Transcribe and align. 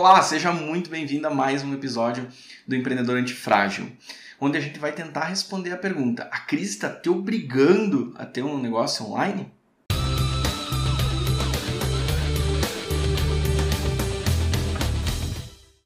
Olá, 0.00 0.22
seja 0.22 0.50
muito 0.50 0.88
bem-vindo 0.88 1.26
a 1.26 1.30
mais 1.30 1.62
um 1.62 1.74
episódio 1.74 2.26
do 2.66 2.74
Empreendedor 2.74 3.18
Antifrágil, 3.18 3.92
onde 4.40 4.56
a 4.56 4.60
gente 4.60 4.78
vai 4.78 4.92
tentar 4.92 5.26
responder 5.26 5.72
a 5.72 5.76
pergunta: 5.76 6.22
a 6.32 6.40
crise 6.40 6.70
está 6.70 6.88
te 6.88 7.10
obrigando 7.10 8.14
a 8.16 8.24
ter 8.24 8.42
um 8.42 8.58
negócio 8.58 9.04
online? 9.04 9.52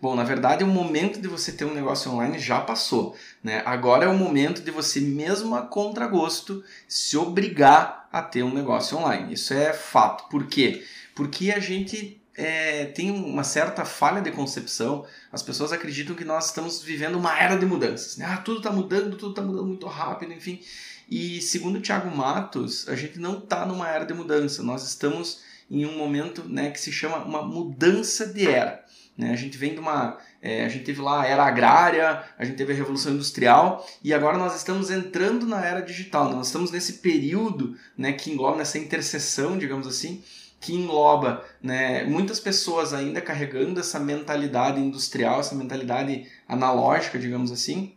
Bom, 0.00 0.14
na 0.14 0.22
verdade, 0.22 0.62
o 0.62 0.68
momento 0.68 1.20
de 1.20 1.26
você 1.26 1.50
ter 1.50 1.64
um 1.64 1.74
negócio 1.74 2.12
online 2.12 2.38
já 2.38 2.60
passou. 2.60 3.16
Né? 3.42 3.64
Agora 3.66 4.04
é 4.04 4.08
o 4.08 4.16
momento 4.16 4.62
de 4.62 4.70
você, 4.70 5.00
mesmo 5.00 5.56
a 5.56 5.62
contragosto, 5.62 6.62
se 6.86 7.16
obrigar 7.16 8.08
a 8.12 8.22
ter 8.22 8.44
um 8.44 8.54
negócio 8.54 8.96
online. 8.96 9.34
Isso 9.34 9.52
é 9.52 9.72
fato. 9.72 10.28
Por 10.28 10.46
quê? 10.46 10.84
Porque 11.16 11.50
a 11.50 11.58
gente 11.58 12.22
é, 12.36 12.86
tem 12.86 13.10
uma 13.10 13.44
certa 13.44 13.84
falha 13.84 14.20
de 14.20 14.30
concepção. 14.32 15.06
As 15.32 15.42
pessoas 15.42 15.72
acreditam 15.72 16.16
que 16.16 16.24
nós 16.24 16.46
estamos 16.46 16.82
vivendo 16.82 17.16
uma 17.16 17.38
era 17.38 17.56
de 17.56 17.66
mudanças. 17.66 18.16
Né? 18.16 18.26
Ah, 18.26 18.38
tudo 18.38 18.58
está 18.58 18.70
mudando, 18.70 19.16
tudo 19.16 19.30
está 19.30 19.42
mudando 19.42 19.66
muito 19.66 19.86
rápido, 19.86 20.32
enfim. 20.32 20.60
E 21.08 21.40
segundo 21.40 21.78
o 21.78 21.80
Thiago 21.80 22.14
Matos, 22.14 22.88
a 22.88 22.96
gente 22.96 23.18
não 23.18 23.38
está 23.38 23.64
numa 23.64 23.88
era 23.88 24.04
de 24.04 24.14
mudança. 24.14 24.62
Nós 24.62 24.82
estamos 24.84 25.42
em 25.70 25.86
um 25.86 25.96
momento 25.96 26.44
né, 26.48 26.70
que 26.70 26.80
se 26.80 26.90
chama 26.90 27.18
uma 27.18 27.42
mudança 27.42 28.26
de 28.26 28.48
era. 28.48 28.84
Né? 29.16 29.30
A 29.30 29.36
gente 29.36 29.56
vem 29.56 29.74
de 29.74 29.80
uma. 29.80 30.18
É, 30.42 30.64
a 30.64 30.68
gente 30.68 30.84
teve 30.84 31.00
lá 31.00 31.22
a 31.22 31.26
era 31.26 31.44
agrária, 31.44 32.22
a 32.36 32.44
gente 32.44 32.56
teve 32.56 32.72
a 32.72 32.76
Revolução 32.76 33.12
Industrial 33.12 33.86
e 34.02 34.12
agora 34.12 34.36
nós 34.36 34.56
estamos 34.56 34.90
entrando 34.90 35.46
na 35.46 35.64
era 35.64 35.80
digital. 35.80 36.30
Nós 36.30 36.48
estamos 36.48 36.70
nesse 36.70 36.94
período 36.94 37.76
né, 37.96 38.12
que 38.12 38.30
engloba 38.30 38.58
nessa 38.58 38.76
interseção, 38.76 39.56
digamos 39.56 39.86
assim, 39.86 40.22
que 40.64 40.74
engloba 40.74 41.44
né, 41.62 42.04
muitas 42.04 42.40
pessoas 42.40 42.94
ainda 42.94 43.20
carregando 43.20 43.78
essa 43.78 44.00
mentalidade 44.00 44.80
industrial, 44.80 45.40
essa 45.40 45.54
mentalidade 45.54 46.26
analógica, 46.48 47.18
digamos 47.18 47.52
assim, 47.52 47.94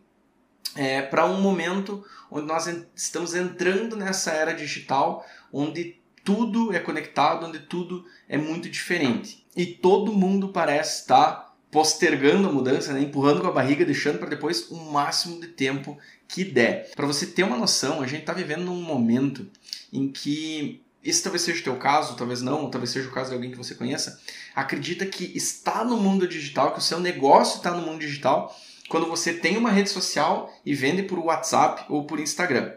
é, 0.76 1.00
para 1.00 1.24
um 1.24 1.40
momento 1.40 2.04
onde 2.30 2.46
nós 2.46 2.66
estamos 2.94 3.34
entrando 3.34 3.96
nessa 3.96 4.32
era 4.32 4.52
digital, 4.52 5.24
onde 5.50 5.96
tudo 6.22 6.70
é 6.74 6.78
conectado, 6.78 7.46
onde 7.46 7.60
tudo 7.60 8.04
é 8.28 8.36
muito 8.36 8.68
diferente. 8.68 9.46
E 9.56 9.64
todo 9.64 10.12
mundo 10.12 10.50
parece 10.50 11.00
estar 11.00 11.56
postergando 11.70 12.48
a 12.48 12.52
mudança, 12.52 12.92
né? 12.92 13.00
empurrando 13.00 13.40
com 13.40 13.46
a 13.46 13.52
barriga, 13.52 13.82
deixando 13.82 14.18
para 14.18 14.28
depois 14.28 14.70
o 14.70 14.76
máximo 14.76 15.40
de 15.40 15.48
tempo 15.48 15.96
que 16.26 16.44
der. 16.44 16.90
Para 16.94 17.06
você 17.06 17.26
ter 17.26 17.44
uma 17.44 17.56
noção, 17.56 18.02
a 18.02 18.06
gente 18.06 18.20
está 18.20 18.34
vivendo 18.34 18.64
num 18.64 18.82
momento 18.82 19.46
em 19.90 20.08
que 20.08 20.82
esse 21.08 21.22
talvez 21.22 21.42
seja 21.42 21.60
o 21.60 21.64
teu 21.64 21.76
caso, 21.76 22.16
talvez 22.16 22.42
não, 22.42 22.70
talvez 22.70 22.90
seja 22.90 23.08
o 23.08 23.12
caso 23.12 23.30
de 23.30 23.34
alguém 23.34 23.50
que 23.50 23.56
você 23.56 23.74
conheça, 23.74 24.20
acredita 24.54 25.06
que 25.06 25.24
está 25.36 25.84
no 25.84 25.96
mundo 25.96 26.26
digital, 26.26 26.72
que 26.72 26.78
o 26.78 26.82
seu 26.82 27.00
negócio 27.00 27.58
está 27.58 27.70
no 27.70 27.82
mundo 27.82 28.00
digital, 28.00 28.54
quando 28.88 29.06
você 29.06 29.32
tem 29.32 29.56
uma 29.56 29.70
rede 29.70 29.90
social 29.90 30.52
e 30.64 30.74
vende 30.74 31.02
por 31.02 31.18
WhatsApp 31.18 31.84
ou 31.88 32.04
por 32.04 32.18
Instagram. 32.18 32.72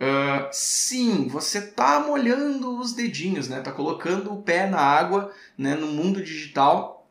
Uh, 0.00 0.48
sim, 0.50 1.28
você 1.28 1.58
está 1.58 2.00
molhando 2.00 2.78
os 2.78 2.94
dedinhos, 2.94 3.48
né? 3.48 3.60
Tá 3.60 3.70
colocando 3.70 4.32
o 4.32 4.42
pé 4.42 4.66
na 4.66 4.80
água, 4.80 5.30
né? 5.58 5.74
No 5.74 5.88
mundo 5.88 6.22
digital, 6.22 7.06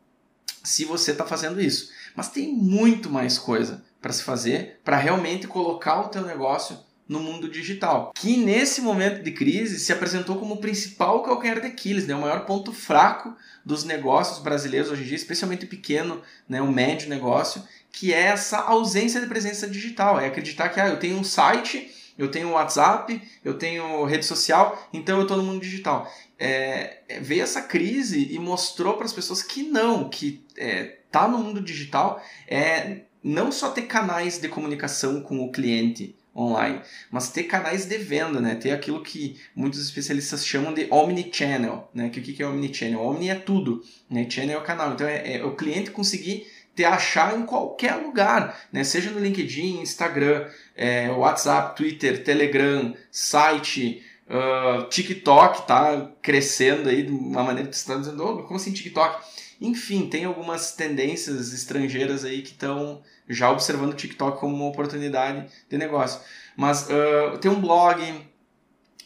se 0.63 0.85
você 0.85 1.11
está 1.11 1.25
fazendo 1.25 1.61
isso. 1.61 1.91
Mas 2.15 2.29
tem 2.29 2.51
muito 2.51 3.09
mais 3.09 3.37
coisa 3.37 3.83
para 4.01 4.11
se 4.11 4.23
fazer 4.23 4.79
para 4.83 4.97
realmente 4.97 5.47
colocar 5.47 6.01
o 6.01 6.09
teu 6.09 6.23
negócio 6.23 6.79
no 7.09 7.19
mundo 7.19 7.49
digital, 7.49 8.13
que 8.13 8.37
nesse 8.37 8.81
momento 8.81 9.23
de 9.23 9.31
crise 9.31 9.79
se 9.79 9.91
apresentou 9.91 10.37
como 10.37 10.53
o 10.53 10.61
principal 10.61 11.23
calcanhar 11.23 11.59
de 11.59 11.65
Aquiles, 11.65 12.05
né? 12.05 12.13
o 12.13 12.21
maior 12.21 12.45
ponto 12.45 12.71
fraco 12.71 13.35
dos 13.65 13.83
negócios 13.83 14.37
brasileiros 14.37 14.91
hoje 14.91 15.01
em 15.01 15.07
dia, 15.07 15.15
especialmente 15.15 15.65
o 15.65 15.67
pequeno, 15.67 16.21
né? 16.47 16.61
o 16.61 16.71
médio 16.71 17.09
negócio, 17.09 17.63
que 17.91 18.13
é 18.13 18.21
essa 18.21 18.59
ausência 18.59 19.19
de 19.19 19.25
presença 19.25 19.67
digital. 19.67 20.19
É 20.19 20.27
acreditar 20.27 20.69
que 20.69 20.79
ah, 20.79 20.87
eu 20.87 20.99
tenho 20.99 21.17
um 21.17 21.23
site, 21.23 21.91
eu 22.15 22.29
tenho 22.29 22.51
WhatsApp, 22.51 23.19
eu 23.43 23.55
tenho 23.55 24.05
rede 24.05 24.25
social, 24.25 24.87
então 24.93 25.17
eu 25.17 25.23
estou 25.23 25.37
no 25.37 25.43
mundo 25.43 25.61
digital. 25.61 26.07
É, 26.37 26.99
é, 27.09 27.19
veio 27.19 27.41
essa 27.41 27.63
crise 27.63 28.31
e 28.31 28.37
mostrou 28.37 28.93
para 28.93 29.05
as 29.05 29.13
pessoas 29.13 29.41
que 29.41 29.63
não, 29.63 30.07
que 30.09 30.45
é, 30.55 30.99
tá 31.11 31.27
no 31.27 31.39
mundo 31.39 31.59
digital 31.59 32.23
é 32.47 32.99
não 33.23 33.51
só 33.51 33.71
ter 33.71 33.83
canais 33.83 34.37
de 34.37 34.47
comunicação 34.47 35.21
com 35.21 35.43
o 35.43 35.51
cliente, 35.51 36.15
online, 36.39 36.81
mas 37.11 37.29
ter 37.29 37.43
canais 37.43 37.85
de 37.85 37.97
venda, 37.97 38.39
né? 38.39 38.55
Ter 38.55 38.71
aquilo 38.71 39.03
que 39.03 39.39
muitos 39.55 39.81
especialistas 39.83 40.45
chamam 40.45 40.73
de 40.73 40.87
omnichannel, 40.89 41.89
né? 41.93 42.09
Que 42.09 42.19
o 42.19 42.23
que 42.23 42.41
é 42.41 42.47
omnichannel? 42.47 43.01
Omni 43.01 43.29
é 43.29 43.35
tudo, 43.35 43.83
né? 44.09 44.29
Channel 44.29 44.57
é 44.57 44.61
o 44.61 44.63
canal. 44.63 44.93
Então 44.93 45.07
é, 45.07 45.37
é 45.37 45.43
o 45.43 45.55
cliente 45.55 45.91
conseguir 45.91 46.47
te 46.75 46.85
achar 46.85 47.37
em 47.37 47.45
qualquer 47.45 47.95
lugar, 47.95 48.57
né? 48.71 48.83
Seja 48.83 49.11
no 49.11 49.19
LinkedIn, 49.19 49.81
Instagram, 49.81 50.47
é, 50.75 51.09
WhatsApp, 51.09 51.75
Twitter, 51.75 52.23
Telegram, 52.23 52.95
site, 53.11 54.01
uh, 54.29 54.87
TikTok, 54.87 55.67
tá 55.67 56.11
crescendo 56.21 56.87
aí 56.87 57.03
de 57.03 57.11
uma 57.11 57.43
maneira 57.43 57.67
que 57.67 57.75
você 57.75 57.81
está 57.81 57.95
dizendo, 57.95 58.23
oh, 58.23 58.43
como 58.43 58.55
assim 58.55 58.71
TikTok? 58.71 59.23
Enfim, 59.61 60.07
tem 60.07 60.23
algumas 60.23 60.71
tendências 60.73 61.51
estrangeiras 61.53 62.23
aí 62.23 62.41
que 62.41 62.51
estão 62.51 63.01
já 63.27 63.51
observando 63.51 63.91
o 63.91 63.95
TikTok 63.95 64.39
como 64.39 64.55
uma 64.55 64.67
oportunidade 64.67 65.47
de 65.69 65.77
negócio. 65.77 66.21
Mas 66.55 66.87
uh, 66.87 67.37
ter 67.39 67.49
um 67.49 67.59
blog, 67.59 68.01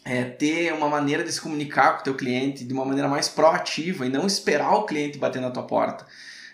é, 0.04 0.24
ter 0.24 0.72
uma 0.72 0.88
maneira 0.88 1.24
de 1.24 1.32
se 1.32 1.40
comunicar 1.40 1.94
com 1.94 2.00
o 2.00 2.04
teu 2.04 2.14
cliente 2.14 2.64
de 2.64 2.72
uma 2.72 2.84
maneira 2.84 3.08
mais 3.08 3.28
proativa 3.28 4.06
e 4.06 4.08
não 4.08 4.26
esperar 4.26 4.74
o 4.74 4.84
cliente 4.84 5.18
bater 5.18 5.42
na 5.42 5.50
tua 5.50 5.64
porta. 5.64 6.06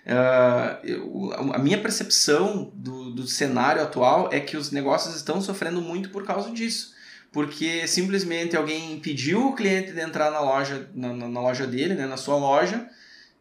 Uh, 0.07 0.87
eu, 0.87 1.53
a 1.55 1.59
minha 1.59 1.79
percepção 1.79 2.73
do, 2.75 3.11
do 3.11 3.27
cenário 3.27 3.83
atual 3.83 4.31
é 4.33 4.41
que 4.41 4.57
os 4.57 4.71
negócios 4.71 5.15
estão 5.15 5.43
sofrendo 5.43 5.83
muito 5.83 6.09
por 6.09 6.25
causa 6.25 6.51
disso 6.51 6.99
porque 7.33 7.87
simplesmente 7.87 8.57
alguém 8.57 8.93
impediu 8.93 9.47
o 9.47 9.55
cliente 9.55 9.93
de 9.93 10.01
entrar 10.01 10.31
na 10.31 10.41
loja, 10.41 10.89
na, 10.95 11.13
na, 11.13 11.41
loja 11.41 11.67
dele, 11.67 11.95
né, 11.95 12.07
na 12.07 12.17
sua 12.17 12.37
loja, 12.37 12.89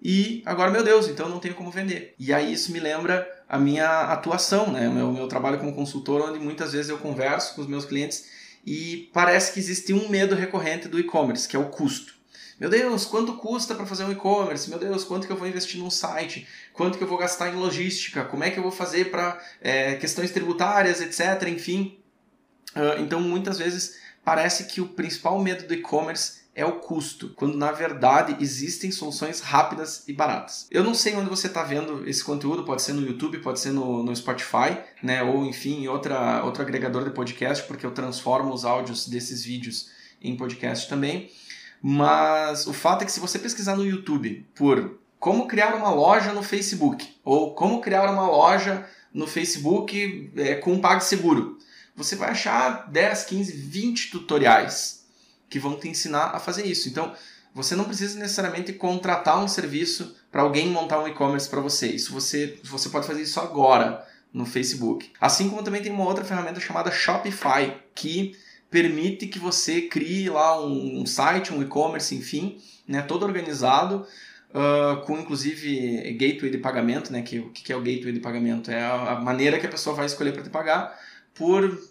e 0.01 0.41
agora, 0.45 0.71
meu 0.71 0.83
Deus, 0.83 1.07
então 1.07 1.27
não 1.27 1.39
tenho 1.39 1.55
como 1.55 1.71
vender. 1.71 2.15
E 2.17 2.33
aí 2.33 2.53
isso 2.53 2.71
me 2.71 2.79
lembra 2.79 3.27
a 3.47 3.57
minha 3.57 4.03
atuação, 4.03 4.71
né? 4.71 4.87
o 4.87 4.93
meu, 4.93 5.11
meu 5.11 5.27
trabalho 5.27 5.59
como 5.59 5.75
consultor, 5.75 6.29
onde 6.29 6.39
muitas 6.39 6.71
vezes 6.71 6.89
eu 6.89 6.97
converso 6.97 7.55
com 7.55 7.61
os 7.61 7.67
meus 7.67 7.85
clientes 7.85 8.25
e 8.65 9.09
parece 9.13 9.51
que 9.51 9.59
existe 9.59 9.93
um 9.93 10.07
medo 10.09 10.35
recorrente 10.35 10.87
do 10.87 10.99
e-commerce, 10.99 11.47
que 11.47 11.55
é 11.55 11.59
o 11.59 11.69
custo. 11.69 12.13
Meu 12.59 12.69
Deus, 12.69 13.05
quanto 13.05 13.37
custa 13.37 13.73
para 13.73 13.85
fazer 13.85 14.03
um 14.03 14.11
e-commerce? 14.11 14.69
Meu 14.69 14.77
Deus, 14.77 15.05
quanto 15.05 15.25
que 15.25 15.31
eu 15.31 15.37
vou 15.37 15.47
investir 15.47 15.79
num 15.79 15.89
site? 15.89 16.45
Quanto 16.73 16.97
que 16.97 17.03
eu 17.03 17.07
vou 17.07 17.17
gastar 17.17 17.49
em 17.49 17.55
logística? 17.55 18.25
Como 18.25 18.43
é 18.43 18.51
que 18.51 18.59
eu 18.59 18.63
vou 18.63 18.71
fazer 18.71 19.09
para 19.09 19.41
é, 19.61 19.95
questões 19.95 20.31
tributárias, 20.31 20.99
etc. 20.99 21.47
Enfim. 21.47 21.97
Uh, 22.75 23.01
então, 23.01 23.21
muitas 23.21 23.57
vezes, 23.57 23.97
parece 24.25 24.65
que 24.65 24.81
o 24.81 24.89
principal 24.89 25.41
medo 25.41 25.65
do 25.67 25.73
e-commerce 25.73 26.41
é 26.59 26.65
o 26.65 26.73
custo, 26.73 27.29
quando 27.35 27.57
na 27.57 27.71
verdade 27.71 28.35
existem 28.41 28.91
soluções 28.91 29.39
rápidas 29.39 30.03
e 30.07 30.13
baratas. 30.13 30.67
Eu 30.69 30.83
não 30.83 30.93
sei 30.93 31.15
onde 31.15 31.29
você 31.29 31.47
está 31.47 31.63
vendo 31.63 32.07
esse 32.07 32.21
conteúdo, 32.21 32.65
pode 32.65 32.81
ser 32.81 32.91
no 32.91 33.01
YouTube, 33.01 33.39
pode 33.39 33.61
ser 33.61 33.71
no, 33.71 34.03
no 34.03 34.13
Spotify, 34.13 34.77
né, 35.01 35.23
ou 35.23 35.45
enfim, 35.45 35.87
outra, 35.87 36.43
outro 36.43 36.61
agregador 36.61 37.05
de 37.05 37.11
podcast, 37.11 37.63
porque 37.65 37.85
eu 37.85 37.91
transformo 37.91 38.53
os 38.53 38.65
áudios 38.65 39.07
desses 39.07 39.43
vídeos 39.43 39.89
em 40.21 40.35
podcast 40.35 40.89
também. 40.89 41.31
Mas 41.81 42.67
o 42.67 42.73
fato 42.73 43.03
é 43.03 43.05
que 43.05 43.11
se 43.11 43.21
você 43.21 43.39
pesquisar 43.39 43.77
no 43.77 43.85
YouTube 43.85 44.45
por 44.53 44.99
como 45.17 45.47
criar 45.47 45.75
uma 45.75 45.91
loja 45.91 46.33
no 46.33 46.43
Facebook, 46.43 47.07
ou 47.23 47.53
como 47.53 47.79
criar 47.79 48.11
uma 48.11 48.29
loja 48.29 48.85
no 49.13 49.25
Facebook 49.25 50.31
é, 50.35 50.55
com 50.55 50.79
PagSeguro, 50.79 51.57
você 51.95 52.17
vai 52.17 52.31
achar 52.31 52.89
10, 52.89 53.23
15, 53.23 53.51
20 53.53 54.11
tutoriais 54.11 54.98
que 55.49 55.59
vão 55.59 55.79
te 55.79 55.87
ensinar 55.87 56.35
a 56.35 56.39
fazer 56.39 56.65
isso. 56.65 56.87
Então, 56.89 57.13
você 57.53 57.75
não 57.75 57.85
precisa 57.85 58.19
necessariamente 58.19 58.73
contratar 58.73 59.43
um 59.43 59.47
serviço 59.47 60.15
para 60.31 60.43
alguém 60.43 60.67
montar 60.67 61.01
um 61.01 61.07
e-commerce 61.07 61.49
para 61.49 61.59
você. 61.59 61.87
Isso 61.87 62.13
você, 62.13 62.59
você 62.63 62.89
pode 62.89 63.07
fazer 63.07 63.21
isso 63.21 63.39
agora 63.39 64.05
no 64.33 64.45
Facebook. 64.45 65.11
Assim 65.19 65.49
como 65.49 65.63
também 65.63 65.81
tem 65.81 65.91
uma 65.91 66.05
outra 66.05 66.23
ferramenta 66.23 66.59
chamada 66.59 66.91
Shopify, 66.91 67.75
que 67.95 68.35
permite 68.69 69.27
que 69.27 69.39
você 69.39 69.81
crie 69.81 70.29
lá 70.29 70.63
um, 70.63 71.05
site, 71.05 71.53
um 71.53 71.61
e-commerce, 71.61 72.13
enfim, 72.15 72.61
né, 72.87 73.01
todo 73.01 73.23
organizado, 73.23 74.05
uh, 74.51 75.01
com 75.05 75.17
inclusive 75.17 76.13
gateway 76.13 76.51
de 76.51 76.57
pagamento, 76.59 77.11
né, 77.11 77.21
que 77.23 77.39
o 77.39 77.49
que 77.49 77.73
é 77.73 77.75
o 77.75 77.81
gateway 77.81 78.13
de 78.13 78.19
pagamento? 78.19 78.69
É 78.69 78.85
a, 78.85 79.19
maneira 79.19 79.59
que 79.59 79.65
a 79.65 79.69
pessoa 79.69 79.95
vai 79.95 80.05
escolher 80.05 80.33
para 80.33 80.43
te 80.43 80.49
pagar 80.49 80.97
por 81.33 81.81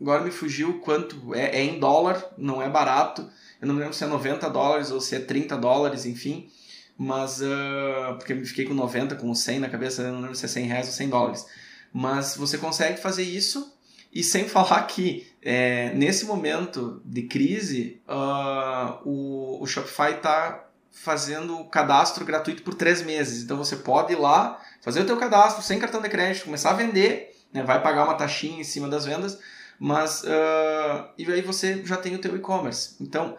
Agora 0.00 0.22
me 0.22 0.30
fugiu 0.30 0.80
quanto. 0.80 1.34
É, 1.34 1.58
é, 1.58 1.64
em 1.64 1.78
dólar, 1.78 2.24
não 2.38 2.62
é 2.62 2.68
barato. 2.68 3.28
Eu 3.60 3.68
não 3.68 3.74
me 3.74 3.80
lembro 3.80 3.94
se 3.94 4.02
é 4.04 4.06
90 4.06 4.48
dólares 4.48 4.90
ou 4.90 5.00
se 5.00 5.14
é 5.14 5.20
30 5.20 5.56
dólares, 5.56 6.06
enfim. 6.06 6.48
Mas. 6.96 7.40
Uh, 7.40 8.16
porque 8.16 8.32
eu 8.32 8.44
fiquei 8.46 8.64
com 8.64 8.74
90, 8.74 9.16
com 9.16 9.34
100 9.34 9.60
na 9.60 9.68
cabeça, 9.68 10.02
eu 10.02 10.12
não 10.12 10.20
lembro 10.20 10.36
se 10.36 10.44
é 10.44 10.48
100 10.48 10.66
reais 10.66 10.86
ou 10.86 10.92
100 10.92 11.08
dólares. 11.08 11.46
Mas 11.92 12.36
você 12.36 12.56
consegue 12.56 13.00
fazer 13.00 13.22
isso 13.22 13.76
e 14.12 14.22
sem 14.22 14.46
falar 14.48 14.82
que 14.82 15.30
é, 15.42 15.92
nesse 15.94 16.24
momento 16.24 17.00
de 17.04 17.22
crise, 17.22 18.00
uh, 18.08 19.08
o, 19.08 19.62
o 19.62 19.66
Shopify 19.66 20.12
está 20.16 20.66
fazendo 20.90 21.58
o 21.58 21.64
cadastro 21.64 22.24
gratuito 22.24 22.62
por 22.62 22.74
três 22.74 23.02
meses. 23.02 23.42
Então 23.42 23.56
você 23.56 23.76
pode 23.76 24.12
ir 24.12 24.16
lá, 24.16 24.60
fazer 24.82 25.00
o 25.00 25.06
teu 25.06 25.16
cadastro 25.16 25.62
sem 25.62 25.78
cartão 25.78 26.02
de 26.02 26.08
crédito, 26.08 26.44
começar 26.44 26.70
a 26.70 26.74
vender, 26.74 27.34
né? 27.52 27.62
vai 27.62 27.82
pagar 27.82 28.04
uma 28.04 28.14
taxinha 28.14 28.60
em 28.60 28.64
cima 28.64 28.88
das 28.88 29.04
vendas, 29.04 29.38
mas 29.80 30.22
uh, 30.24 31.08
e 31.16 31.24
aí 31.32 31.40
você 31.40 31.82
já 31.84 31.96
tem 31.96 32.14
o 32.14 32.20
teu 32.20 32.36
e-commerce. 32.36 32.96
Então 33.00 33.36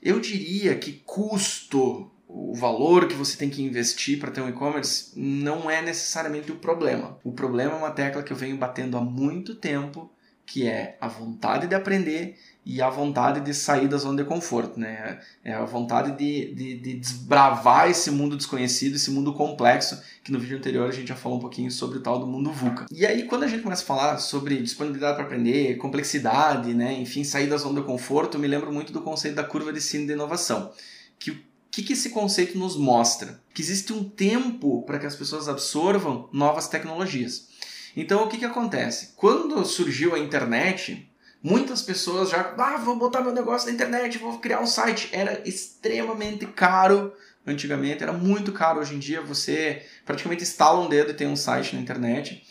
eu 0.00 0.20
diria 0.20 0.76
que 0.76 1.02
custo, 1.04 2.08
o 2.28 2.54
valor 2.54 3.08
que 3.08 3.14
você 3.14 3.36
tem 3.36 3.50
que 3.50 3.62
investir 3.62 4.20
para 4.20 4.30
ter 4.30 4.40
um 4.40 4.48
e-commerce 4.48 5.10
não 5.16 5.68
é 5.68 5.82
necessariamente 5.82 6.52
o 6.52 6.56
problema. 6.56 7.18
O 7.24 7.32
problema 7.32 7.72
é 7.72 7.76
uma 7.76 7.90
tecla 7.90 8.22
que 8.22 8.32
eu 8.32 8.36
venho 8.36 8.56
batendo 8.56 8.96
há 8.96 9.00
muito 9.00 9.56
tempo, 9.56 10.08
que 10.46 10.66
é 10.66 10.96
a 11.00 11.08
vontade 11.08 11.66
de 11.66 11.74
aprender 11.74 12.38
e 12.68 12.82
a 12.82 12.90
vontade 12.90 13.40
de 13.40 13.54
sair 13.54 13.88
da 13.88 13.96
zona 13.96 14.22
de 14.22 14.28
conforto, 14.28 14.78
né? 14.78 15.18
É 15.42 15.54
a 15.54 15.64
vontade 15.64 16.18
de, 16.18 16.54
de, 16.54 16.78
de, 16.78 16.98
desbravar 16.98 17.88
esse 17.88 18.10
mundo 18.10 18.36
desconhecido, 18.36 18.96
esse 18.96 19.10
mundo 19.10 19.32
complexo, 19.32 19.98
que 20.22 20.30
no 20.30 20.38
vídeo 20.38 20.58
anterior 20.58 20.86
a 20.86 20.92
gente 20.92 21.08
já 21.08 21.16
falou 21.16 21.38
um 21.38 21.40
pouquinho 21.40 21.70
sobre 21.70 21.96
o 21.96 22.02
tal 22.02 22.18
do 22.18 22.26
mundo 22.26 22.52
VUCA. 22.52 22.84
E 22.92 23.06
aí, 23.06 23.22
quando 23.22 23.44
a 23.44 23.46
gente 23.46 23.62
começa 23.62 23.82
a 23.82 23.86
falar 23.86 24.18
sobre 24.18 24.60
disponibilidade 24.60 25.16
para 25.16 25.24
aprender, 25.24 25.78
complexidade, 25.78 26.74
né? 26.74 26.92
Enfim, 27.00 27.24
sair 27.24 27.46
da 27.46 27.56
zona 27.56 27.80
de 27.80 27.86
conforto, 27.86 28.38
me 28.38 28.46
lembro 28.46 28.70
muito 28.70 28.92
do 28.92 29.00
conceito 29.00 29.36
da 29.36 29.44
curva 29.44 29.72
de 29.72 29.80
sino 29.80 30.06
de 30.06 30.12
inovação. 30.12 30.70
Que 31.18 31.30
o 31.30 31.38
que, 31.70 31.82
que 31.82 31.94
esse 31.94 32.10
conceito 32.10 32.58
nos 32.58 32.76
mostra? 32.76 33.40
Que 33.54 33.62
existe 33.62 33.94
um 33.94 34.04
tempo 34.04 34.82
para 34.82 34.98
que 34.98 35.06
as 35.06 35.16
pessoas 35.16 35.48
absorvam 35.48 36.28
novas 36.34 36.68
tecnologias. 36.68 37.48
Então, 37.96 38.24
o 38.24 38.28
que, 38.28 38.36
que 38.36 38.44
acontece? 38.44 39.14
Quando 39.16 39.64
surgiu 39.64 40.14
a 40.14 40.18
internet, 40.18 41.07
Muitas 41.42 41.82
pessoas 41.82 42.30
já, 42.30 42.54
ah, 42.58 42.76
vou 42.78 42.96
botar 42.96 43.20
meu 43.20 43.32
negócio 43.32 43.68
na 43.68 43.74
internet, 43.74 44.18
vou 44.18 44.38
criar 44.40 44.60
um 44.60 44.66
site. 44.66 45.08
Era 45.12 45.40
extremamente 45.48 46.44
caro 46.46 47.12
antigamente, 47.46 48.02
era 48.02 48.12
muito 48.12 48.52
caro. 48.52 48.80
Hoje 48.80 48.94
em 48.94 48.98
dia 48.98 49.20
você 49.20 49.82
praticamente 50.04 50.42
instala 50.42 50.80
um 50.80 50.88
dedo 50.88 51.10
e 51.10 51.14
tem 51.14 51.28
um 51.28 51.36
site 51.36 51.76
na 51.76 51.80
internet. 51.80 52.44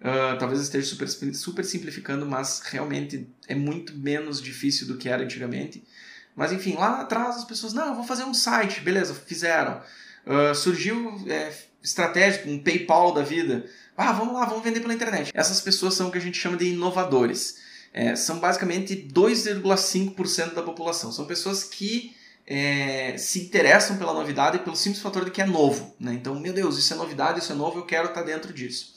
Uh, 0.00 0.38
talvez 0.38 0.60
esteja 0.60 0.86
super, 0.86 1.08
super 1.08 1.64
simplificando, 1.64 2.26
mas 2.26 2.60
realmente 2.60 3.28
é 3.46 3.54
muito 3.54 3.96
menos 3.96 4.42
difícil 4.42 4.86
do 4.88 4.96
que 4.96 5.08
era 5.08 5.22
antigamente. 5.22 5.84
Mas 6.34 6.52
enfim, 6.52 6.74
lá 6.74 7.00
atrás 7.00 7.36
as 7.36 7.44
pessoas, 7.44 7.72
não, 7.72 7.94
vou 7.94 8.04
fazer 8.04 8.24
um 8.24 8.34
site, 8.34 8.80
beleza, 8.80 9.14
fizeram. 9.14 9.80
Uh, 10.26 10.54
surgiu 10.54 11.20
é, 11.28 11.52
estratégico, 11.82 12.48
um 12.48 12.62
PayPal 12.62 13.12
da 13.12 13.22
vida. 13.22 13.64
Ah, 13.96 14.12
vamos 14.12 14.34
lá, 14.34 14.44
vamos 14.44 14.62
vender 14.62 14.80
pela 14.80 14.94
internet. 14.94 15.30
Essas 15.32 15.60
pessoas 15.60 15.94
são 15.94 16.08
o 16.08 16.12
que 16.12 16.18
a 16.18 16.20
gente 16.20 16.38
chama 16.38 16.56
de 16.56 16.66
inovadores 16.66 17.67
é, 17.92 18.14
são 18.14 18.38
basicamente 18.38 18.94
2,5% 18.94 20.54
da 20.54 20.62
população. 20.62 21.10
São 21.10 21.26
pessoas 21.26 21.64
que 21.64 22.14
é, 22.46 23.16
se 23.18 23.40
interessam 23.40 23.98
pela 23.98 24.14
novidade 24.14 24.60
pelo 24.60 24.74
simples 24.74 25.02
fator 25.02 25.24
de 25.24 25.30
que 25.30 25.42
é 25.42 25.46
novo. 25.46 25.94
Né? 26.00 26.14
Então, 26.14 26.34
meu 26.38 26.52
Deus, 26.52 26.78
isso 26.78 26.94
é 26.94 26.96
novidade, 26.96 27.40
isso 27.40 27.52
é 27.52 27.54
novo, 27.54 27.78
eu 27.78 27.84
quero 27.84 28.08
estar 28.08 28.22
dentro 28.22 28.52
disso. 28.52 28.94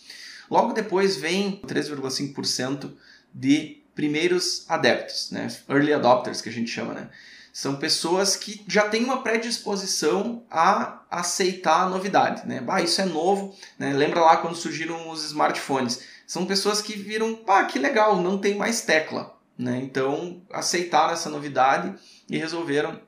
Logo 0.50 0.74
depois 0.74 1.18
vem 1.18 1.62
3,5% 1.66 2.92
de 3.34 3.82
primeiros 3.94 4.66
adeptos, 4.70 5.32
né? 5.32 5.48
early 5.70 5.94
adopters 5.94 6.42
que 6.42 6.50
a 6.50 6.52
gente 6.52 6.72
chama. 6.72 6.94
Né? 6.94 7.10
São 7.52 7.76
pessoas 7.76 8.38
que 8.38 8.64
já 8.68 8.88
têm 8.88 9.04
uma 9.04 9.22
predisposição 9.22 10.44
a 10.50 11.02
aceitar 11.12 11.84
a 11.84 11.90
novidade. 11.90 12.48
Né? 12.48 12.64
Ah, 12.68 12.82
isso 12.82 13.02
é 13.02 13.06
novo. 13.06 13.54
Né? 13.78 13.92
Lembra 13.94 14.22
lá 14.22 14.38
quando 14.38 14.56
surgiram 14.56 15.10
os 15.10 15.26
smartphones 15.26 16.00
são 16.32 16.46
pessoas 16.46 16.82
que 16.82 16.94
viram, 16.94 17.36
pá, 17.36 17.66
que 17.66 17.78
legal, 17.78 18.16
não 18.22 18.38
tem 18.38 18.56
mais 18.56 18.84
tecla. 18.84 19.38
Né? 19.58 19.82
Então 19.84 20.42
aceitaram 20.50 21.12
essa 21.12 21.30
novidade 21.30 21.94
e 22.30 22.38
resolveram 22.38 23.02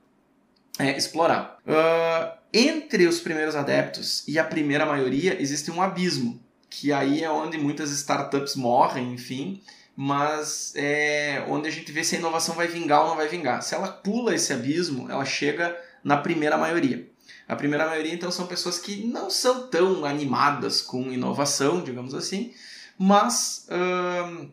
é, 0.77 0.97
explorar. 0.97 1.57
Uh, 1.65 2.37
entre 2.51 3.07
os 3.07 3.21
primeiros 3.21 3.55
adeptos 3.55 4.27
e 4.27 4.37
a 4.37 4.43
primeira 4.43 4.85
maioria 4.85 5.41
existe 5.41 5.71
um 5.71 5.81
abismo, 5.81 6.37
que 6.69 6.91
aí 6.91 7.23
é 7.23 7.31
onde 7.31 7.57
muitas 7.57 7.91
startups 7.91 8.57
morrem, 8.57 9.13
enfim, 9.13 9.63
mas 9.95 10.73
é 10.75 11.45
onde 11.47 11.69
a 11.69 11.71
gente 11.71 11.93
vê 11.93 12.03
se 12.03 12.17
a 12.17 12.19
inovação 12.19 12.55
vai 12.55 12.67
vingar 12.67 13.03
ou 13.03 13.07
não 13.07 13.15
vai 13.15 13.29
vingar. 13.29 13.63
Se 13.63 13.73
ela 13.73 13.87
pula 13.87 14.35
esse 14.35 14.51
abismo, 14.51 15.09
ela 15.09 15.23
chega 15.23 15.73
na 16.03 16.17
primeira 16.17 16.57
maioria. 16.57 17.07
A 17.47 17.55
primeira 17.55 17.85
maioria, 17.85 18.13
então, 18.13 18.29
são 18.29 18.47
pessoas 18.47 18.79
que 18.79 19.05
não 19.07 19.29
são 19.29 19.67
tão 19.67 20.03
animadas 20.03 20.81
com 20.81 21.09
inovação, 21.09 21.81
digamos 21.81 22.13
assim, 22.13 22.53
mas 22.97 23.67
hum, 23.71 24.49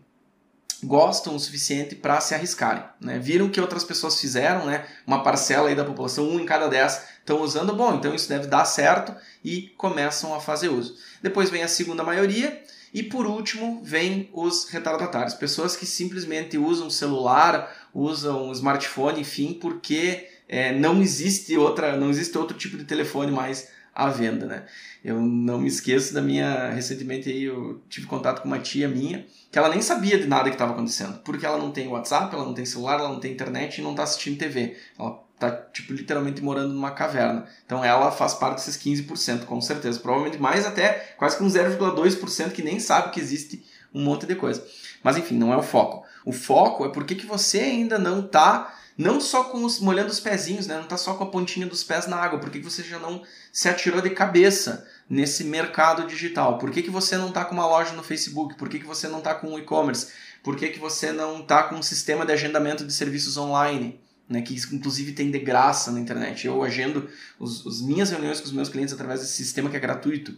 gostam 0.82 1.34
o 1.34 1.40
suficiente 1.40 1.94
para 1.94 2.20
se 2.20 2.34
arriscarem. 2.34 2.82
Né? 3.00 3.18
Viram 3.18 3.48
que 3.48 3.60
outras 3.60 3.84
pessoas 3.84 4.20
fizeram, 4.20 4.66
né? 4.66 4.86
uma 5.06 5.22
parcela 5.22 5.68
aí 5.68 5.74
da 5.74 5.84
população, 5.84 6.28
um 6.28 6.40
em 6.40 6.46
cada 6.46 6.68
dez, 6.68 7.02
estão 7.18 7.42
usando, 7.42 7.74
bom, 7.74 7.94
então 7.94 8.14
isso 8.14 8.28
deve 8.28 8.46
dar 8.46 8.64
certo 8.64 9.14
e 9.44 9.72
começam 9.76 10.34
a 10.34 10.40
fazer 10.40 10.68
uso. 10.68 10.96
Depois 11.22 11.50
vem 11.50 11.62
a 11.62 11.68
segunda 11.68 12.02
maioria 12.02 12.62
e 12.92 13.02
por 13.02 13.26
último 13.26 13.80
vem 13.84 14.28
os 14.32 14.68
retardatários, 14.68 15.34
pessoas 15.34 15.76
que 15.76 15.86
simplesmente 15.86 16.58
usam 16.58 16.90
celular, 16.90 17.88
usam 17.94 18.50
smartphone, 18.52 19.20
enfim, 19.20 19.54
porque 19.54 20.28
é, 20.48 20.72
não 20.72 21.00
existe 21.00 21.56
outra, 21.56 21.96
não 21.96 22.10
existe 22.10 22.36
outro 22.36 22.56
tipo 22.56 22.76
de 22.76 22.84
telefone 22.84 23.30
mais 23.30 23.68
à 24.04 24.10
venda, 24.10 24.46
né? 24.46 24.64
Eu 25.04 25.20
não 25.20 25.58
me 25.58 25.68
esqueço 25.68 26.12
da 26.12 26.20
minha. 26.20 26.70
Recentemente 26.70 27.28
aí 27.28 27.44
eu 27.44 27.82
tive 27.88 28.06
contato 28.06 28.42
com 28.42 28.48
uma 28.48 28.58
tia 28.58 28.88
minha 28.88 29.26
que 29.50 29.58
ela 29.58 29.68
nem 29.68 29.82
sabia 29.82 30.18
de 30.18 30.26
nada 30.26 30.48
que 30.48 30.54
estava 30.54 30.72
acontecendo, 30.72 31.18
porque 31.24 31.44
ela 31.44 31.58
não 31.58 31.72
tem 31.72 31.88
WhatsApp, 31.88 32.34
ela 32.34 32.44
não 32.44 32.54
tem 32.54 32.64
celular, 32.64 33.00
ela 33.00 33.08
não 33.08 33.20
tem 33.20 33.32
internet 33.32 33.78
e 33.78 33.82
não 33.82 33.90
está 33.90 34.04
assistindo 34.04 34.38
TV. 34.38 34.76
Ela 34.98 35.22
tá 35.38 35.50
tipo 35.50 35.92
literalmente 35.92 36.42
morando 36.42 36.74
numa 36.74 36.90
caverna. 36.90 37.46
Então 37.64 37.84
ela 37.84 38.12
faz 38.12 38.34
parte 38.34 38.56
desses 38.56 38.76
15%, 38.76 39.44
com 39.44 39.60
certeza. 39.60 39.98
Provavelmente 39.98 40.40
mais 40.40 40.66
até 40.66 41.14
quase 41.16 41.36
que 41.36 41.42
um 41.42 41.48
0,2% 41.48 42.52
que 42.52 42.62
nem 42.62 42.78
sabe 42.78 43.10
que 43.10 43.20
existe 43.20 43.64
um 43.92 44.02
monte 44.02 44.26
de 44.26 44.34
coisa. 44.34 44.64
Mas 45.02 45.16
enfim, 45.16 45.36
não 45.36 45.52
é 45.52 45.56
o 45.56 45.62
foco. 45.62 46.04
O 46.24 46.32
foco 46.32 46.84
é 46.84 46.90
porque 46.90 47.14
que 47.14 47.26
você 47.26 47.60
ainda 47.60 47.98
não 47.98 48.20
está 48.20 48.74
não 48.96 49.20
só 49.20 49.44
com 49.44 49.64
os, 49.64 49.80
molhando 49.80 50.10
os 50.10 50.20
pezinhos, 50.20 50.66
né? 50.66 50.74
não 50.76 50.84
está 50.84 50.96
só 50.96 51.14
com 51.14 51.24
a 51.24 51.30
pontinha 51.30 51.66
dos 51.66 51.82
pés 51.82 52.06
na 52.06 52.16
água, 52.16 52.38
por 52.38 52.50
que, 52.50 52.58
você 52.60 52.82
já 52.82 52.98
não 52.98 53.22
se 53.52 53.68
atirou 53.68 54.00
de 54.00 54.10
cabeça 54.10 54.86
nesse 55.08 55.44
mercado 55.44 56.06
digital? 56.06 56.58
Por 56.58 56.70
que, 56.70 56.82
que 56.82 56.90
você 56.90 57.16
não 57.16 57.28
está 57.28 57.44
com 57.44 57.54
uma 57.54 57.66
loja 57.66 57.92
no 57.92 58.02
Facebook? 58.02 58.56
Por 58.56 58.68
que, 58.68 58.78
que 58.78 58.86
você 58.86 59.08
não 59.08 59.18
está 59.18 59.34
com 59.34 59.48
um 59.48 59.58
e-commerce? 59.58 60.08
Por 60.42 60.56
que, 60.56 60.68
que 60.68 60.78
você 60.78 61.12
não 61.12 61.40
está 61.40 61.64
com 61.64 61.76
um 61.76 61.82
sistema 61.82 62.26
de 62.26 62.32
agendamento 62.32 62.84
de 62.84 62.92
serviços 62.92 63.36
online? 63.36 64.00
Né, 64.28 64.42
que 64.42 64.54
inclusive 64.72 65.10
tem 65.10 65.28
de 65.28 65.40
graça 65.40 65.90
na 65.90 65.98
internet. 65.98 66.46
Eu 66.46 66.62
agendo 66.62 67.08
as 67.40 67.80
minhas 67.80 68.10
reuniões 68.10 68.38
com 68.38 68.46
os 68.46 68.52
meus 68.52 68.68
clientes 68.68 68.94
através 68.94 69.20
desse 69.20 69.32
sistema 69.32 69.68
que 69.68 69.76
é 69.76 69.80
gratuito. 69.80 70.36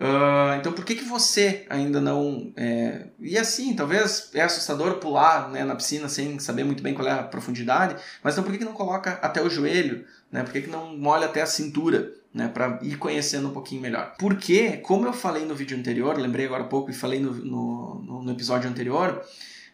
Uh, 0.00 0.54
então, 0.56 0.72
por 0.72 0.84
que, 0.84 0.94
que 0.94 1.04
você 1.04 1.66
ainda 1.68 2.00
não. 2.00 2.52
É... 2.56 3.06
E 3.18 3.36
assim, 3.36 3.74
talvez 3.74 4.30
é 4.32 4.42
assustador 4.42 4.94
pular 4.98 5.50
né, 5.50 5.64
na 5.64 5.74
piscina 5.74 6.08
sem 6.08 6.38
saber 6.38 6.62
muito 6.62 6.82
bem 6.82 6.94
qual 6.94 7.08
é 7.08 7.10
a 7.10 7.22
profundidade, 7.24 7.96
mas 8.22 8.34
então 8.34 8.44
por 8.44 8.52
que, 8.52 8.58
que 8.58 8.64
não 8.64 8.72
coloca 8.72 9.18
até 9.20 9.42
o 9.42 9.50
joelho? 9.50 10.04
Né? 10.30 10.44
Por 10.44 10.52
que, 10.52 10.62
que 10.62 10.70
não 10.70 10.96
molha 10.96 11.26
até 11.26 11.42
a 11.42 11.46
cintura? 11.46 12.12
Né, 12.32 12.46
para 12.46 12.78
ir 12.82 12.98
conhecendo 12.98 13.48
um 13.48 13.52
pouquinho 13.52 13.80
melhor. 13.80 14.14
Porque, 14.18 14.76
como 14.76 15.06
eu 15.06 15.14
falei 15.14 15.46
no 15.46 15.54
vídeo 15.54 15.76
anterior, 15.76 16.16
lembrei 16.18 16.44
agora 16.44 16.62
há 16.62 16.66
pouco 16.66 16.90
e 16.90 16.94
falei 16.94 17.18
no, 17.18 17.32
no, 17.32 18.22
no 18.22 18.30
episódio 18.30 18.68
anterior, 18.68 19.24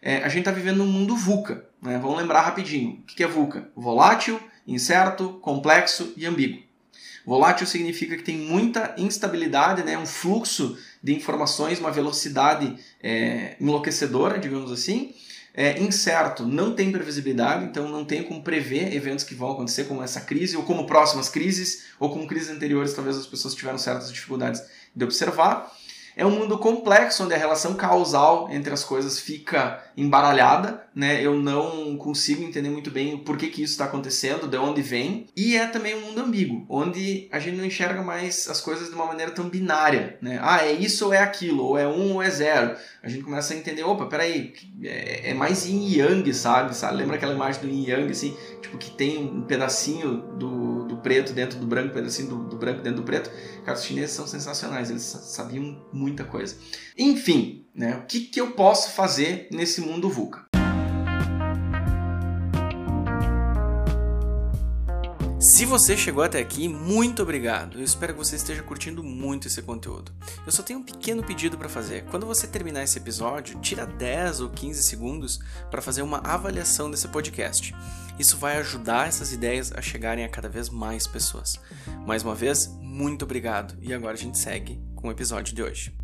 é, 0.00 0.18
a 0.18 0.28
gente 0.28 0.38
está 0.38 0.52
vivendo 0.52 0.78
num 0.78 0.86
mundo 0.86 1.16
VUCA. 1.16 1.64
Né? 1.82 1.98
Vamos 1.98 2.16
lembrar 2.16 2.42
rapidinho. 2.42 3.00
O 3.00 3.02
que 3.02 3.24
é 3.24 3.26
VUCA? 3.26 3.68
Volátil, 3.74 4.40
incerto, 4.66 5.30
complexo 5.42 6.14
e 6.16 6.24
ambíguo. 6.24 6.62
Volátil 7.24 7.66
significa 7.66 8.16
que 8.16 8.22
tem 8.22 8.36
muita 8.36 8.94
instabilidade, 8.98 9.82
né? 9.82 9.96
um 9.96 10.06
fluxo 10.06 10.76
de 11.02 11.14
informações, 11.14 11.78
uma 11.78 11.90
velocidade 11.90 12.76
é, 13.02 13.56
enlouquecedora, 13.60 14.38
digamos 14.38 14.70
assim. 14.70 15.14
É, 15.56 15.80
incerto, 15.80 16.44
não 16.44 16.74
tem 16.74 16.90
previsibilidade, 16.90 17.64
então 17.64 17.88
não 17.88 18.04
tem 18.04 18.24
como 18.24 18.42
prever 18.42 18.92
eventos 18.92 19.24
que 19.24 19.36
vão 19.36 19.52
acontecer, 19.52 19.84
como 19.84 20.02
essa 20.02 20.20
crise, 20.20 20.56
ou 20.56 20.64
como 20.64 20.84
próximas 20.84 21.28
crises, 21.28 21.84
ou 22.00 22.10
como 22.10 22.26
crises 22.26 22.50
anteriores, 22.50 22.92
talvez 22.92 23.16
as 23.16 23.26
pessoas 23.26 23.54
tiveram 23.54 23.78
certas 23.78 24.12
dificuldades 24.12 24.60
de 24.94 25.04
observar. 25.04 25.72
É 26.16 26.24
um 26.24 26.30
mundo 26.30 26.58
complexo, 26.58 27.24
onde 27.24 27.34
a 27.34 27.38
relação 27.38 27.74
causal 27.74 28.48
entre 28.50 28.72
as 28.72 28.84
coisas 28.84 29.18
fica 29.18 29.82
embaralhada, 29.96 30.84
né? 30.94 31.24
Eu 31.24 31.34
não 31.34 31.96
consigo 31.96 32.42
entender 32.42 32.70
muito 32.70 32.90
bem 32.90 33.14
o 33.14 33.18
porquê 33.18 33.48
que 33.48 33.62
isso 33.62 33.72
está 33.72 33.84
acontecendo, 33.86 34.46
de 34.46 34.56
onde 34.56 34.82
vem. 34.82 35.26
E 35.36 35.56
é 35.56 35.66
também 35.66 35.94
um 35.94 36.02
mundo 36.02 36.20
ambíguo, 36.20 36.64
onde 36.68 37.28
a 37.32 37.38
gente 37.38 37.56
não 37.56 37.64
enxerga 37.64 38.02
mais 38.02 38.48
as 38.48 38.60
coisas 38.60 38.88
de 38.88 38.94
uma 38.94 39.06
maneira 39.06 39.32
tão 39.32 39.48
binária, 39.48 40.16
né? 40.20 40.38
Ah, 40.42 40.64
é 40.64 40.72
isso 40.72 41.06
ou 41.06 41.12
é 41.12 41.18
aquilo, 41.18 41.64
ou 41.64 41.78
é 41.78 41.86
um 41.86 42.14
ou 42.14 42.22
é 42.22 42.30
zero. 42.30 42.76
A 43.02 43.08
gente 43.08 43.24
começa 43.24 43.52
a 43.52 43.56
entender, 43.56 43.82
opa, 43.82 44.06
peraí, 44.06 44.54
é, 44.82 45.30
é 45.30 45.34
mais 45.34 45.66
yin 45.66 45.96
yang, 45.96 46.32
sabe? 46.32 46.76
sabe? 46.76 46.96
Lembra 46.96 47.16
aquela 47.16 47.34
imagem 47.34 47.60
do 47.60 47.68
yin 47.68 47.88
yang, 47.88 48.10
assim? 48.10 48.36
Tipo, 48.62 48.78
que 48.78 48.90
tem 48.90 49.18
um 49.18 49.42
pedacinho 49.42 50.18
do 50.38 50.83
preto 51.04 51.32
dentro 51.34 51.58
do 51.60 51.66
branco, 51.66 51.94
pedacinho 51.94 52.28
do, 52.28 52.48
do 52.48 52.56
branco 52.56 52.82
dentro 52.82 53.02
do 53.02 53.04
preto. 53.04 53.30
Cara, 53.64 53.78
os 53.78 53.84
chineses 53.84 54.16
são 54.16 54.26
sensacionais, 54.26 54.90
eles 54.90 55.02
sabiam 55.02 55.86
muita 55.92 56.24
coisa. 56.24 56.56
Enfim, 56.98 57.66
né, 57.72 57.98
o 57.98 58.06
que, 58.06 58.20
que 58.20 58.40
eu 58.40 58.52
posso 58.52 58.90
fazer 58.92 59.46
nesse 59.52 59.80
mundo 59.82 60.08
VUCA? 60.08 60.53
Se 65.44 65.66
você 65.66 65.94
chegou 65.94 66.24
até 66.24 66.40
aqui, 66.40 66.68
muito 66.68 67.22
obrigado. 67.22 67.78
Eu 67.78 67.84
espero 67.84 68.14
que 68.14 68.18
você 68.18 68.34
esteja 68.34 68.62
curtindo 68.62 69.04
muito 69.04 69.46
esse 69.46 69.60
conteúdo. 69.60 70.10
Eu 70.46 70.50
só 70.50 70.62
tenho 70.62 70.78
um 70.78 70.82
pequeno 70.82 71.22
pedido 71.22 71.58
para 71.58 71.68
fazer. 71.68 72.06
Quando 72.06 72.24
você 72.24 72.46
terminar 72.46 72.82
esse 72.82 72.96
episódio, 72.96 73.60
tira 73.60 73.84
10 73.84 74.40
ou 74.40 74.48
15 74.48 74.82
segundos 74.82 75.38
para 75.70 75.82
fazer 75.82 76.00
uma 76.00 76.16
avaliação 76.24 76.90
desse 76.90 77.06
podcast. 77.08 77.74
Isso 78.18 78.38
vai 78.38 78.56
ajudar 78.56 79.06
essas 79.06 79.34
ideias 79.34 79.70
a 79.70 79.82
chegarem 79.82 80.24
a 80.24 80.30
cada 80.30 80.48
vez 80.48 80.70
mais 80.70 81.06
pessoas. 81.06 81.60
Mais 82.06 82.22
uma 82.22 82.34
vez, 82.34 82.68
muito 82.80 83.26
obrigado. 83.26 83.76
E 83.82 83.92
agora 83.92 84.14
a 84.14 84.18
gente 84.18 84.38
segue 84.38 84.80
com 84.96 85.08
o 85.08 85.12
episódio 85.12 85.54
de 85.54 85.62
hoje. 85.62 85.94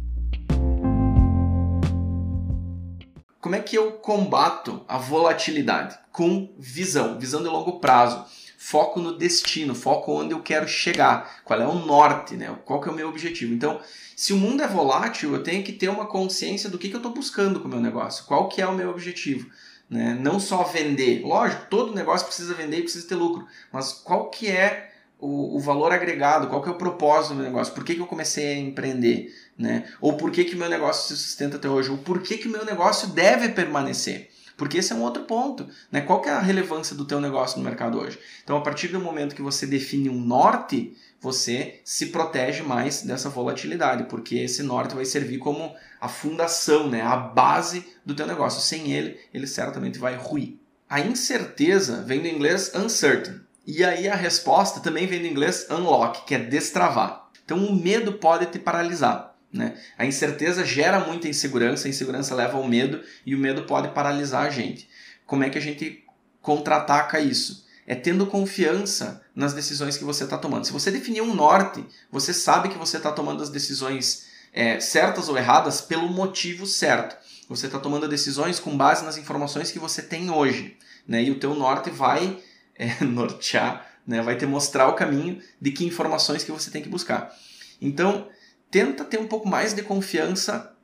Como 3.40 3.54
é 3.54 3.60
que 3.60 3.76
eu 3.76 3.92
combato 3.92 4.84
a 4.86 4.98
volatilidade? 4.98 5.98
Com 6.12 6.54
visão, 6.58 7.18
visão 7.18 7.42
de 7.42 7.48
longo 7.48 7.80
prazo 7.80 8.26
foco 8.62 9.00
no 9.00 9.16
destino, 9.16 9.74
foco 9.74 10.12
onde 10.12 10.34
eu 10.34 10.42
quero 10.42 10.68
chegar, 10.68 11.40
qual 11.44 11.58
é 11.58 11.66
o 11.66 11.74
norte, 11.74 12.36
né? 12.36 12.54
qual 12.66 12.78
que 12.78 12.90
é 12.90 12.92
o 12.92 12.94
meu 12.94 13.08
objetivo. 13.08 13.54
Então, 13.54 13.80
se 14.14 14.34
o 14.34 14.36
mundo 14.36 14.62
é 14.62 14.68
volátil, 14.68 15.32
eu 15.32 15.42
tenho 15.42 15.64
que 15.64 15.72
ter 15.72 15.88
uma 15.88 16.04
consciência 16.04 16.68
do 16.68 16.76
que, 16.76 16.90
que 16.90 16.94
eu 16.94 16.98
estou 16.98 17.10
buscando 17.10 17.58
com 17.58 17.66
o 17.66 17.70
meu 17.70 17.80
negócio, 17.80 18.26
qual 18.26 18.50
que 18.50 18.60
é 18.60 18.66
o 18.66 18.74
meu 18.74 18.90
objetivo. 18.90 19.50
Né? 19.88 20.14
Não 20.20 20.38
só 20.38 20.62
vender, 20.62 21.22
lógico, 21.24 21.68
todo 21.70 21.94
negócio 21.94 22.26
precisa 22.26 22.52
vender 22.52 22.80
e 22.80 22.82
precisa 22.82 23.08
ter 23.08 23.14
lucro, 23.14 23.46
mas 23.72 23.94
qual 23.94 24.28
que 24.28 24.48
é 24.48 24.92
o, 25.18 25.56
o, 25.56 25.58
valor 25.58 25.90
agregado, 25.90 26.46
qual 26.46 26.62
que 26.62 26.68
é 26.68 26.72
o 26.72 26.76
propósito 26.76 27.30
do 27.30 27.36
meu 27.36 27.46
negócio, 27.46 27.72
por 27.72 27.82
que, 27.82 27.94
que 27.94 28.00
eu 28.00 28.06
comecei 28.06 28.52
a 28.52 28.58
empreender, 28.58 29.34
né? 29.56 29.90
ou 30.02 30.18
por 30.18 30.30
que, 30.30 30.42
o 30.54 30.58
meu 30.58 30.68
negócio 30.68 31.08
se 31.08 31.22
sustenta 31.22 31.56
até 31.56 31.68
hoje, 31.68 31.90
ou 31.90 31.96
por 31.96 32.22
que 32.22 32.46
o 32.46 32.50
meu 32.50 32.64
negócio 32.66 33.08
deve 33.08 33.48
permanecer. 33.48 34.28
Porque 34.60 34.76
esse 34.76 34.92
é 34.92 34.94
um 34.94 35.00
outro 35.00 35.22
ponto. 35.22 35.66
Né? 35.90 36.02
Qual 36.02 36.20
que 36.20 36.28
é 36.28 36.32
a 36.32 36.38
relevância 36.38 36.94
do 36.94 37.06
teu 37.06 37.18
negócio 37.18 37.56
no 37.56 37.64
mercado 37.64 37.98
hoje? 37.98 38.18
Então, 38.44 38.58
a 38.58 38.60
partir 38.60 38.88
do 38.88 39.00
momento 39.00 39.34
que 39.34 39.40
você 39.40 39.66
define 39.66 40.10
um 40.10 40.20
norte, 40.20 40.94
você 41.18 41.80
se 41.82 42.08
protege 42.08 42.62
mais 42.62 43.00
dessa 43.00 43.30
volatilidade, 43.30 44.04
porque 44.04 44.36
esse 44.36 44.62
norte 44.62 44.94
vai 44.94 45.06
servir 45.06 45.38
como 45.38 45.74
a 45.98 46.08
fundação, 46.08 46.90
né? 46.90 47.00
a 47.00 47.16
base 47.16 47.86
do 48.04 48.14
teu 48.14 48.26
negócio. 48.26 48.60
Sem 48.60 48.92
ele, 48.92 49.18
ele 49.32 49.46
certamente 49.46 49.98
vai 49.98 50.14
ruir. 50.14 50.58
A 50.90 51.00
incerteza 51.00 52.02
vem 52.02 52.20
do 52.20 52.28
inglês 52.28 52.70
uncertain. 52.74 53.40
E 53.66 53.82
aí 53.82 54.10
a 54.10 54.14
resposta 54.14 54.80
também 54.80 55.06
vem 55.06 55.22
do 55.22 55.26
inglês 55.26 55.68
unlock, 55.70 56.26
que 56.26 56.34
é 56.34 56.38
destravar. 56.38 57.30
Então 57.46 57.64
o 57.64 57.74
medo 57.74 58.12
pode 58.12 58.44
te 58.44 58.58
paralisar. 58.58 59.29
Né? 59.52 59.76
A 59.98 60.06
incerteza 60.06 60.64
gera 60.64 61.00
muita 61.00 61.28
insegurança, 61.28 61.88
a 61.88 61.90
insegurança 61.90 62.34
leva 62.34 62.56
ao 62.56 62.66
medo 62.66 63.02
e 63.26 63.34
o 63.34 63.38
medo 63.38 63.64
pode 63.64 63.88
paralisar 63.88 64.46
a 64.46 64.50
gente. 64.50 64.88
Como 65.26 65.42
é 65.42 65.50
que 65.50 65.58
a 65.58 65.60
gente 65.60 66.04
contra-ataca 66.40 67.18
isso? 67.20 67.66
É 67.86 67.94
tendo 67.94 68.26
confiança 68.26 69.22
nas 69.34 69.52
decisões 69.52 69.96
que 69.96 70.04
você 70.04 70.24
está 70.24 70.38
tomando. 70.38 70.64
Se 70.64 70.72
você 70.72 70.90
definir 70.90 71.22
um 71.22 71.34
norte, 71.34 71.84
você 72.10 72.32
sabe 72.32 72.68
que 72.68 72.78
você 72.78 72.98
está 72.98 73.10
tomando 73.10 73.42
as 73.42 73.50
decisões 73.50 74.26
é, 74.52 74.78
certas 74.78 75.28
ou 75.28 75.36
erradas 75.36 75.80
pelo 75.80 76.08
motivo 76.08 76.66
certo. 76.66 77.16
Você 77.48 77.66
está 77.66 77.80
tomando 77.80 78.06
decisões 78.06 78.60
com 78.60 78.76
base 78.76 79.04
nas 79.04 79.18
informações 79.18 79.72
que 79.72 79.78
você 79.78 80.02
tem 80.02 80.30
hoje. 80.30 80.76
Né? 81.06 81.24
E 81.24 81.30
o 81.32 81.40
teu 81.40 81.54
norte 81.54 81.90
vai 81.90 82.38
é, 82.76 83.02
nortear, 83.04 83.84
né? 84.06 84.22
vai 84.22 84.36
te 84.36 84.46
mostrar 84.46 84.86
o 84.86 84.94
caminho 84.94 85.42
de 85.60 85.72
que 85.72 85.84
informações 85.84 86.44
que 86.44 86.52
você 86.52 86.70
tem 86.70 86.82
que 86.82 86.88
buscar. 86.88 87.34
Então, 87.80 88.28
tenta 88.70 89.04
ter 89.04 89.18
um 89.18 89.26
pouco 89.26 89.48
mais 89.48 89.74
de 89.74 89.82
confiança 89.82 90.76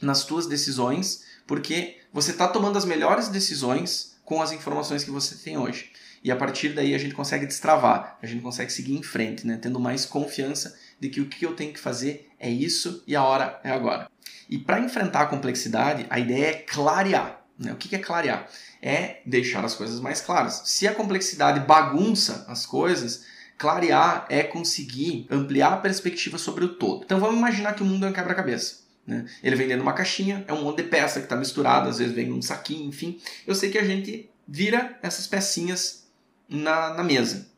nas 0.00 0.24
tuas 0.24 0.46
decisões, 0.46 1.24
porque 1.46 1.98
você 2.12 2.32
está 2.32 2.46
tomando 2.48 2.76
as 2.76 2.84
melhores 2.84 3.28
decisões 3.28 4.16
com 4.24 4.42
as 4.42 4.52
informações 4.52 5.04
que 5.04 5.10
você 5.10 5.36
tem 5.36 5.56
hoje. 5.56 5.90
E 6.22 6.30
a 6.30 6.36
partir 6.36 6.70
daí 6.70 6.94
a 6.94 6.98
gente 6.98 7.14
consegue 7.14 7.46
destravar, 7.46 8.18
a 8.20 8.26
gente 8.26 8.42
consegue 8.42 8.72
seguir 8.72 8.96
em 8.96 9.02
frente, 9.02 9.46
né? 9.46 9.58
tendo 9.60 9.78
mais 9.78 10.04
confiança 10.04 10.76
de 10.98 11.08
que 11.08 11.20
o 11.20 11.28
que 11.28 11.46
eu 11.46 11.54
tenho 11.54 11.72
que 11.72 11.78
fazer 11.78 12.28
é 12.38 12.50
isso 12.50 13.02
e 13.06 13.14
a 13.14 13.22
hora 13.22 13.60
é 13.62 13.70
agora. 13.70 14.10
E 14.48 14.58
para 14.58 14.80
enfrentar 14.80 15.22
a 15.22 15.26
complexidade, 15.26 16.06
a 16.10 16.18
ideia 16.18 16.46
é 16.46 16.54
clarear. 16.54 17.44
Né? 17.58 17.72
O 17.72 17.76
que 17.76 17.94
é 17.94 17.98
clarear? 17.98 18.48
É 18.82 19.20
deixar 19.24 19.64
as 19.64 19.74
coisas 19.74 20.00
mais 20.00 20.20
claras. 20.20 20.62
Se 20.66 20.86
a 20.86 20.94
complexidade 20.94 21.60
bagunça 21.60 22.44
as 22.48 22.66
coisas, 22.66 23.24
Clarear 23.58 24.26
é 24.28 24.42
conseguir 24.42 25.26
ampliar 25.30 25.72
a 25.72 25.76
perspectiva 25.78 26.36
sobre 26.38 26.64
o 26.64 26.74
todo. 26.74 27.04
Então 27.04 27.18
vamos 27.18 27.36
imaginar 27.36 27.74
que 27.74 27.82
o 27.82 27.86
mundo 27.86 28.06
é 28.06 28.10
um 28.10 28.12
quebra-cabeça. 28.12 28.86
Né? 29.06 29.24
Ele 29.42 29.56
vem 29.56 29.68
dentro 29.68 29.82
de 29.82 29.88
uma 29.88 29.94
caixinha, 29.94 30.44
é 30.48 30.52
um 30.52 30.62
monte 30.62 30.82
de 30.82 30.88
peça 30.88 31.20
que 31.20 31.26
está 31.26 31.36
misturada, 31.36 31.88
às 31.88 31.98
vezes 31.98 32.14
vem 32.14 32.26
num 32.26 32.42
saquinho, 32.42 32.88
enfim. 32.88 33.20
Eu 33.46 33.54
sei 33.54 33.70
que 33.70 33.78
a 33.78 33.84
gente 33.84 34.28
vira 34.46 34.98
essas 35.02 35.26
pecinhas 35.26 36.06
na, 36.48 36.94
na 36.94 37.02
mesa 37.02 37.48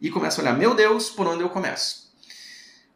e 0.00 0.10
começa 0.10 0.40
a 0.40 0.42
olhar, 0.42 0.58
meu 0.58 0.74
Deus, 0.74 1.10
por 1.10 1.26
onde 1.26 1.42
eu 1.42 1.48
começo? 1.48 2.12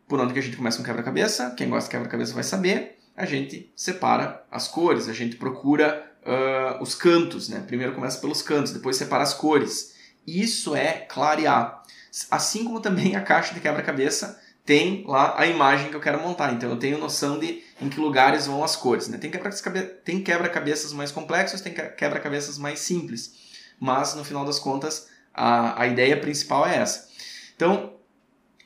Por 0.08 0.20
onde 0.20 0.32
que 0.32 0.38
a 0.38 0.42
gente 0.42 0.56
começa 0.56 0.80
um 0.80 0.84
quebra-cabeça? 0.84 1.54
Quem 1.56 1.68
gosta 1.68 1.88
de 1.88 1.92
quebra-cabeça 1.92 2.34
vai 2.34 2.42
saber. 2.42 2.98
A 3.16 3.24
gente 3.24 3.72
separa 3.74 4.44
as 4.50 4.68
cores, 4.68 5.08
a 5.08 5.12
gente 5.12 5.36
procura 5.36 6.12
uh, 6.22 6.82
os 6.82 6.94
cantos. 6.94 7.48
Né? 7.48 7.62
Primeiro 7.66 7.94
começa 7.94 8.20
pelos 8.20 8.42
cantos, 8.42 8.72
depois 8.72 8.96
separa 8.96 9.22
as 9.22 9.32
cores. 9.32 9.94
Isso 10.26 10.74
é 10.74 10.92
clarear. 10.92 11.82
Assim 12.30 12.64
como 12.64 12.80
também 12.80 13.16
a 13.16 13.20
caixa 13.20 13.54
de 13.54 13.60
quebra-cabeça 13.60 14.40
tem 14.64 15.04
lá 15.06 15.38
a 15.38 15.46
imagem 15.46 15.90
que 15.90 15.96
eu 15.96 16.00
quero 16.00 16.20
montar. 16.20 16.52
Então 16.52 16.70
eu 16.70 16.78
tenho 16.78 16.98
noção 16.98 17.38
de 17.38 17.62
em 17.80 17.88
que 17.88 18.00
lugares 18.00 18.46
vão 18.46 18.64
as 18.64 18.74
cores. 18.74 19.08
Né? 19.08 19.18
Tem 19.18 20.22
quebra-cabeças 20.22 20.92
mais 20.92 21.12
complexos, 21.12 21.60
tem 21.60 21.72
quebra-cabeças 21.72 22.58
mais 22.58 22.80
simples. 22.80 23.34
Mas 23.78 24.14
no 24.14 24.24
final 24.24 24.44
das 24.44 24.58
contas, 24.58 25.08
a, 25.32 25.82
a 25.82 25.86
ideia 25.86 26.18
principal 26.18 26.66
é 26.66 26.76
essa. 26.76 27.08
Então, 27.54 27.94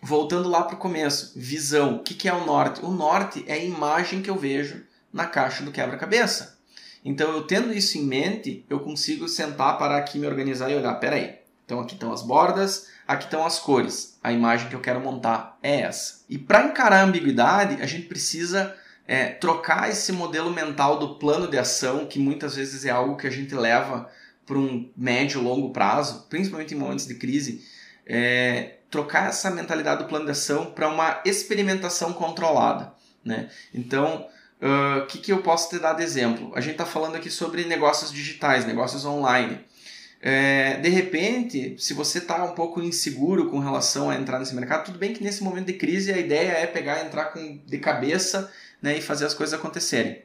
voltando 0.01 0.49
lá 0.49 0.63
para 0.63 0.77
o 0.77 0.79
começo, 0.79 1.33
visão. 1.37 1.97
O 1.97 2.03
que, 2.03 2.15
que 2.15 2.29
é 2.29 2.33
o 2.33 2.47
norte? 2.47 2.85
O 2.85 2.91
norte 2.91 3.45
é 3.47 3.55
a 3.55 3.65
imagem 3.65 4.23
que 4.23 4.31
eu 4.31 4.37
vejo 4.37 4.85
na 5.13 5.27
caixa 5.27 5.65
do 5.65 5.73
quebra-cabeça. 5.73 6.59
Então, 7.05 7.33
eu 7.33 7.43
tendo 7.43 7.73
isso 7.73 7.99
em 7.99 8.05
mente, 8.05 8.65
eu 8.71 8.81
consigo 8.81 9.29
sentar, 9.29 9.77
para 9.79 9.97
aqui, 9.97 10.19
me 10.19 10.27
organizar 10.27 10.71
e 10.71 10.77
olhar. 10.77 10.95
Peraí, 10.95 11.39
então 11.65 11.81
aqui 11.81 11.95
estão 11.95 12.13
as 12.13 12.23
bordas, 12.23 12.89
aqui 13.11 13.25
estão 13.25 13.45
as 13.45 13.59
cores. 13.59 14.17
A 14.23 14.33
imagem 14.33 14.69
que 14.69 14.77
eu 14.77 14.81
quero 14.81 15.01
montar 15.01 15.59
é 15.61 15.81
essa. 15.81 16.25
E 16.29 16.39
para 16.39 16.63
encarar 16.63 17.01
a 17.01 17.05
ambiguidade, 17.05 17.83
a 17.83 17.87
gente 17.87 18.07
precisa 18.07 18.73
é, 19.05 19.31
trocar 19.31 19.91
esse 19.91 20.13
modelo 20.13 20.49
mental 20.53 20.97
do 20.97 21.17
plano 21.17 21.49
de 21.49 21.59
ação, 21.59 22.07
que 22.07 22.21
muitas 22.21 22.55
vezes 22.55 22.85
é 22.85 22.91
algo 22.91 23.17
que 23.17 23.27
a 23.27 23.31
gente 23.31 23.53
leva 23.53 24.09
para 24.47 24.57
um 24.57 24.89
médio 24.97 25.43
longo 25.43 25.73
prazo, 25.73 26.27
principalmente 26.31 26.73
em 26.73 26.79
momentos 26.79 27.05
de 27.05 27.17
crise, 27.17 27.67
é, 28.07 28.77
trocar 28.89 29.29
essa 29.29 29.51
mentalidade 29.51 30.05
do 30.05 30.09
plano 30.09 30.27
de 30.27 30.31
ação 30.31 30.67
para 30.67 30.89
uma 30.89 31.21
experimentação 31.25 32.13
controlada. 32.13 32.93
Né? 33.25 33.51
Então, 33.75 34.29
o 34.63 35.03
uh, 35.03 35.07
que, 35.07 35.19
que 35.19 35.33
eu 35.33 35.43
posso 35.43 35.69
te 35.69 35.81
dar 35.81 35.95
de 35.95 36.05
exemplo? 36.05 36.53
A 36.55 36.61
gente 36.61 36.73
está 36.73 36.87
falando 36.87 37.17
aqui 37.17 37.31
sobre 37.31 37.65
negócios 37.65 38.13
digitais, 38.13 38.65
negócios 38.65 39.05
online. 39.05 39.65
É, 40.23 40.77
de 40.77 40.89
repente, 40.91 41.77
se 41.79 41.95
você 41.95 42.19
está 42.19 42.45
um 42.45 42.55
pouco 42.55 42.83
inseguro 42.83 43.49
com 43.49 43.59
relação 43.59 44.11
a 44.11 44.17
entrar 44.17 44.39
nesse 44.39 44.55
mercado, 44.55 44.85
tudo 44.85 44.99
bem 44.99 45.15
que 45.15 45.25
nesse 45.25 45.43
momento 45.43 45.69
de 45.69 45.73
crise 45.75 46.13
a 46.13 46.19
ideia 46.19 46.51
é 46.53 46.67
pegar, 46.67 47.05
entrar 47.05 47.27
com, 47.27 47.59
de 47.67 47.79
cabeça 47.79 48.53
né, 48.83 48.99
e 48.99 49.01
fazer 49.01 49.25
as 49.25 49.33
coisas 49.33 49.59
acontecerem. 49.59 50.23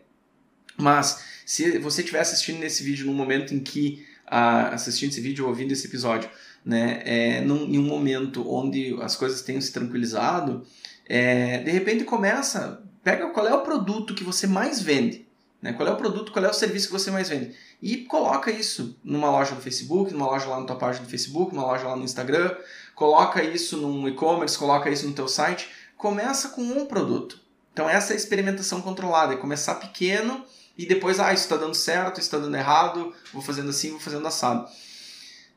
Mas 0.77 1.23
se 1.45 1.77
você 1.79 2.01
estiver 2.01 2.19
assistindo 2.19 2.59
nesse 2.59 2.83
vídeo 2.83 3.05
num 3.05 3.13
momento 3.13 3.53
em 3.53 3.59
que 3.59 4.05
ah, 4.27 4.69
assistindo 4.69 5.11
esse 5.11 5.21
vídeo 5.21 5.45
ou 5.45 5.49
ouvindo 5.49 5.71
esse 5.71 5.87
episódio, 5.87 6.29
né, 6.65 7.01
é, 7.05 7.41
num, 7.41 7.63
em 7.63 7.77
um 7.77 7.83
momento 7.83 8.49
onde 8.51 8.97
as 9.01 9.15
coisas 9.15 9.41
tenham 9.43 9.61
se 9.61 9.71
tranquilizado, 9.71 10.65
é, 11.07 11.59
de 11.59 11.71
repente 11.71 12.03
começa, 12.03 12.83
pega 13.03 13.29
qual 13.29 13.47
é 13.47 13.53
o 13.53 13.61
produto 13.61 14.15
que 14.15 14.23
você 14.23 14.47
mais 14.47 14.81
vende, 14.81 15.24
né, 15.61 15.73
qual 15.73 15.87
é 15.87 15.91
o 15.91 15.97
produto, 15.97 16.31
qual 16.31 16.45
é 16.45 16.49
o 16.49 16.53
serviço 16.53 16.87
que 16.87 16.93
você 16.93 17.09
mais 17.09 17.29
vende 17.29 17.55
e 17.81 17.97
coloca 17.97 18.51
isso 18.51 18.97
numa 19.03 19.29
loja 19.29 19.53
no 19.53 19.61
Facebook, 19.61 20.11
numa 20.11 20.25
loja 20.25 20.47
lá 20.47 20.59
na 20.59 20.65
tua 20.65 20.75
página 20.75 21.05
do 21.05 21.09
Facebook, 21.09 21.53
numa 21.53 21.67
loja 21.67 21.87
lá 21.87 21.95
no 21.95 22.03
Instagram, 22.03 22.55
coloca 22.93 23.43
isso 23.43 23.77
num 23.77 24.07
e-commerce, 24.07 24.57
coloca 24.57 24.89
isso 24.89 25.07
no 25.07 25.13
teu 25.13 25.27
site, 25.27 25.69
começa 25.97 26.49
com 26.49 26.61
um 26.61 26.85
produto. 26.85 27.39
Então 27.73 27.89
essa 27.89 28.13
é 28.13 28.15
a 28.15 28.17
experimentação 28.17 28.81
controlada, 28.81 29.33
é 29.33 29.37
começar 29.37 29.75
pequeno 29.75 30.45
e 30.77 30.85
depois, 30.85 31.19
ah, 31.19 31.33
isso 31.33 31.43
está 31.43 31.57
dando 31.57 31.75
certo, 31.75 32.19
isso 32.19 32.27
está 32.27 32.37
dando 32.37 32.55
errado, 32.55 33.13
vou 33.31 33.41
fazendo 33.41 33.69
assim, 33.69 33.91
vou 33.91 33.99
fazendo 33.99 34.27
assado. 34.27 34.67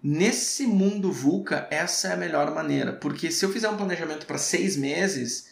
Nesse 0.02 0.66
mundo 0.66 1.10
VUCA, 1.10 1.66
essa 1.70 2.08
é 2.08 2.12
a 2.12 2.16
melhor 2.16 2.54
maneira, 2.54 2.92
porque 2.92 3.32
se 3.32 3.44
eu 3.44 3.50
fizer 3.50 3.68
um 3.68 3.76
planejamento 3.76 4.26
para 4.26 4.38
seis 4.38 4.76
meses, 4.76 5.48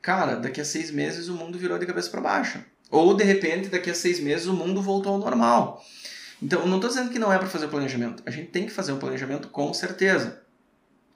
cara, 0.00 0.36
daqui 0.36 0.60
a 0.60 0.64
seis 0.64 0.90
meses 0.90 1.28
o 1.28 1.34
mundo 1.34 1.58
virou 1.58 1.78
de 1.78 1.86
cabeça 1.86 2.08
para 2.08 2.20
baixo. 2.20 2.64
Ou 2.90 3.14
de 3.14 3.24
repente, 3.24 3.68
daqui 3.68 3.90
a 3.90 3.94
seis 3.94 4.18
meses 4.20 4.46
o 4.46 4.52
mundo 4.52 4.82
voltou 4.82 5.12
ao 5.12 5.18
normal. 5.18 5.84
Então, 6.42 6.66
não 6.66 6.76
estou 6.76 6.90
dizendo 6.90 7.10
que 7.10 7.18
não 7.18 7.32
é 7.32 7.38
para 7.38 7.48
fazer 7.48 7.66
o 7.66 7.68
planejamento. 7.68 8.22
A 8.26 8.30
gente 8.30 8.48
tem 8.48 8.66
que 8.66 8.72
fazer 8.72 8.92
um 8.92 8.98
planejamento 8.98 9.48
com 9.48 9.72
certeza. 9.72 10.42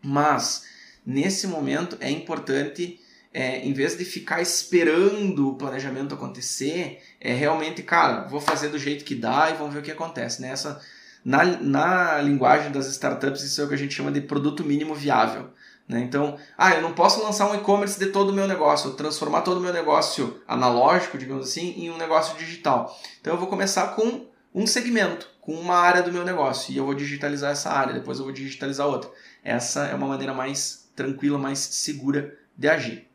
Mas, 0.02 0.64
nesse 1.04 1.46
momento, 1.46 1.96
é 2.00 2.10
importante, 2.10 3.00
é, 3.32 3.66
em 3.66 3.72
vez 3.72 3.96
de 3.96 4.04
ficar 4.04 4.40
esperando 4.40 5.50
o 5.50 5.54
planejamento 5.56 6.14
acontecer, 6.14 7.02
é 7.20 7.32
realmente, 7.32 7.82
cara, 7.82 8.28
vou 8.28 8.40
fazer 8.40 8.68
do 8.68 8.78
jeito 8.78 9.04
que 9.04 9.14
dá 9.14 9.50
e 9.50 9.54
vamos 9.54 9.72
ver 9.72 9.80
o 9.80 9.82
que 9.82 9.90
acontece. 9.90 10.42
Nessa, 10.42 10.80
Na, 11.24 11.42
na 11.42 12.20
linguagem 12.20 12.70
das 12.70 12.86
startups, 12.86 13.42
isso 13.42 13.62
é 13.62 13.64
o 13.64 13.68
que 13.68 13.74
a 13.74 13.78
gente 13.78 13.94
chama 13.94 14.12
de 14.12 14.20
produto 14.20 14.62
mínimo 14.62 14.94
viável. 14.94 15.48
Né? 15.88 16.00
Então, 16.00 16.38
ah, 16.56 16.74
eu 16.74 16.82
não 16.82 16.94
posso 16.94 17.22
lançar 17.22 17.50
um 17.50 17.54
e-commerce 17.54 17.98
de 17.98 18.06
todo 18.06 18.30
o 18.30 18.32
meu 18.32 18.48
negócio, 18.48 18.92
transformar 18.92 19.42
todo 19.42 19.58
o 19.58 19.60
meu 19.60 19.72
negócio 19.72 20.42
analógico, 20.48 21.18
digamos 21.18 21.48
assim, 21.48 21.74
em 21.76 21.90
um 21.90 21.98
negócio 21.98 22.36
digital. 22.38 22.98
Então, 23.20 23.34
eu 23.34 23.38
vou 23.38 23.48
começar 23.48 23.88
com 23.88 24.26
um 24.54 24.66
segmento, 24.66 25.28
com 25.40 25.52
uma 25.52 25.76
área 25.76 26.02
do 26.02 26.12
meu 26.12 26.24
negócio, 26.24 26.72
e 26.72 26.76
eu 26.76 26.84
vou 26.84 26.94
digitalizar 26.94 27.52
essa 27.52 27.70
área, 27.70 27.92
depois 27.92 28.18
eu 28.18 28.24
vou 28.24 28.32
digitalizar 28.32 28.86
outra. 28.86 29.10
Essa 29.42 29.86
é 29.86 29.94
uma 29.94 30.06
maneira 30.06 30.32
mais 30.32 30.88
tranquila, 30.96 31.38
mais 31.38 31.58
segura 31.58 32.38
de 32.56 32.68
agir. 32.68 33.06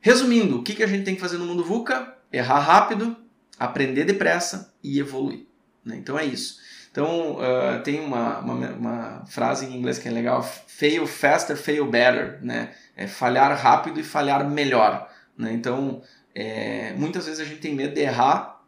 Resumindo, 0.00 0.58
o 0.58 0.62
que, 0.62 0.74
que 0.74 0.82
a 0.82 0.86
gente 0.86 1.04
tem 1.04 1.14
que 1.14 1.20
fazer 1.20 1.38
no 1.38 1.46
mundo 1.46 1.64
VUCA? 1.64 2.16
Errar 2.32 2.60
rápido, 2.60 3.16
aprender 3.58 4.04
depressa 4.04 4.72
e 4.82 4.98
evoluir. 4.98 5.46
Né? 5.84 5.96
Então 5.96 6.18
é 6.18 6.24
isso. 6.24 6.58
Então 6.92 7.38
uh, 7.38 7.82
tem 7.82 8.00
uma, 8.00 8.38
uma, 8.38 8.68
uma, 8.70 9.26
frase 9.26 9.66
em 9.66 9.76
inglês 9.76 9.98
que 9.98 10.06
é 10.06 10.12
legal: 10.12 10.42
fail 10.42 11.06
faster, 11.06 11.56
fail 11.56 11.90
better. 11.90 12.38
Né? 12.42 12.72
É 12.94 13.08
falhar 13.08 13.56
rápido 13.58 13.98
e 13.98 14.04
falhar 14.04 14.48
melhor. 14.48 15.10
Né? 15.36 15.52
Então 15.52 16.02
é, 16.34 16.92
muitas 16.94 17.26
vezes 17.26 17.40
a 17.40 17.44
gente 17.44 17.60
tem 17.60 17.74
medo 17.74 17.94
de 17.94 18.00
errar, 18.00 18.62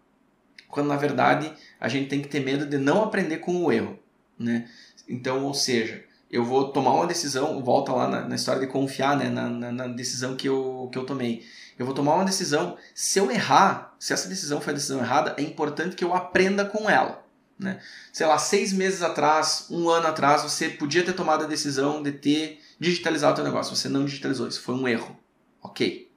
quando 0.68 0.88
na 0.88 0.96
verdade 0.96 1.52
a 1.80 1.88
gente 1.88 2.08
tem 2.08 2.20
que 2.20 2.28
ter 2.28 2.40
medo 2.40 2.66
de 2.66 2.78
não 2.78 3.04
aprender 3.04 3.38
com 3.38 3.64
o 3.64 3.72
erro. 3.72 3.98
Né? 4.38 4.68
Então, 5.08 5.44
ou 5.44 5.54
seja, 5.54 6.04
eu 6.30 6.44
vou 6.44 6.72
tomar 6.72 6.94
uma 6.94 7.06
decisão, 7.06 7.62
volta 7.62 7.92
lá 7.92 8.08
na, 8.08 8.28
na 8.28 8.34
história 8.34 8.60
de 8.60 8.66
confiar 8.66 9.16
né, 9.16 9.28
na, 9.28 9.48
na, 9.48 9.72
na, 9.72 9.86
decisão 9.86 10.34
que 10.36 10.48
eu, 10.48 10.88
que 10.90 10.98
eu 10.98 11.06
tomei. 11.06 11.44
Eu 11.78 11.86
vou 11.86 11.94
tomar 11.94 12.14
uma 12.14 12.24
decisão, 12.24 12.76
se 12.94 13.18
eu 13.18 13.30
errar, 13.30 13.94
se 13.98 14.12
essa 14.12 14.28
decisão 14.28 14.60
foi 14.60 14.72
a 14.72 14.76
decisão 14.76 15.00
errada, 15.00 15.34
é 15.36 15.42
importante 15.42 15.96
que 15.96 16.04
eu 16.04 16.14
aprenda 16.14 16.64
com 16.64 16.88
ela. 16.88 17.23
Né? 17.58 17.80
Sei 18.12 18.26
lá, 18.26 18.36
seis 18.38 18.72
meses 18.72 19.02
atrás, 19.02 19.66
um 19.70 19.88
ano 19.88 20.08
atrás, 20.08 20.42
você 20.42 20.68
podia 20.68 21.04
ter 21.04 21.12
tomado 21.12 21.44
a 21.44 21.46
decisão 21.46 22.02
de 22.02 22.12
ter 22.12 22.60
digitalizado 22.78 23.34
o 23.34 23.36
seu 23.36 23.44
negócio. 23.44 23.76
Você 23.76 23.88
não 23.88 24.04
digitalizou, 24.04 24.48
isso 24.48 24.62
foi 24.62 24.74
um 24.74 24.88
erro. 24.88 25.16
Ok. 25.62 26.10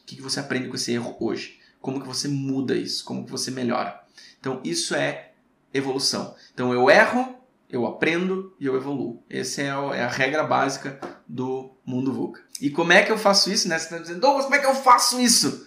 O 0.00 0.06
que, 0.06 0.16
que 0.16 0.22
você 0.22 0.40
aprende 0.40 0.68
com 0.68 0.76
esse 0.76 0.92
erro 0.92 1.16
hoje? 1.18 1.58
Como 1.80 2.00
que 2.00 2.06
você 2.06 2.28
muda 2.28 2.74
isso? 2.74 3.04
Como 3.04 3.24
que 3.24 3.30
você 3.30 3.50
melhora? 3.50 4.02
Então, 4.38 4.60
isso 4.64 4.94
é 4.94 5.32
evolução. 5.72 6.34
Então, 6.52 6.72
eu 6.72 6.88
erro, 6.88 7.36
eu 7.68 7.86
aprendo 7.86 8.54
e 8.60 8.66
eu 8.66 8.76
evoluo. 8.76 9.22
Essa 9.28 9.62
é, 9.62 9.66
é 9.66 10.04
a 10.04 10.08
regra 10.08 10.44
básica 10.44 11.00
do 11.26 11.72
mundo 11.84 12.12
VUCA. 12.12 12.40
E 12.60 12.70
como 12.70 12.92
é 12.92 13.02
que 13.02 13.10
eu 13.10 13.18
faço 13.18 13.50
isso? 13.50 13.68
Né? 13.68 13.78
Você 13.78 13.84
está 13.86 13.98
dizendo, 13.98 14.20
Douglas, 14.20 14.44
como 14.44 14.54
é 14.54 14.60
que 14.60 14.66
eu 14.66 14.74
faço 14.74 15.20
isso? 15.20 15.66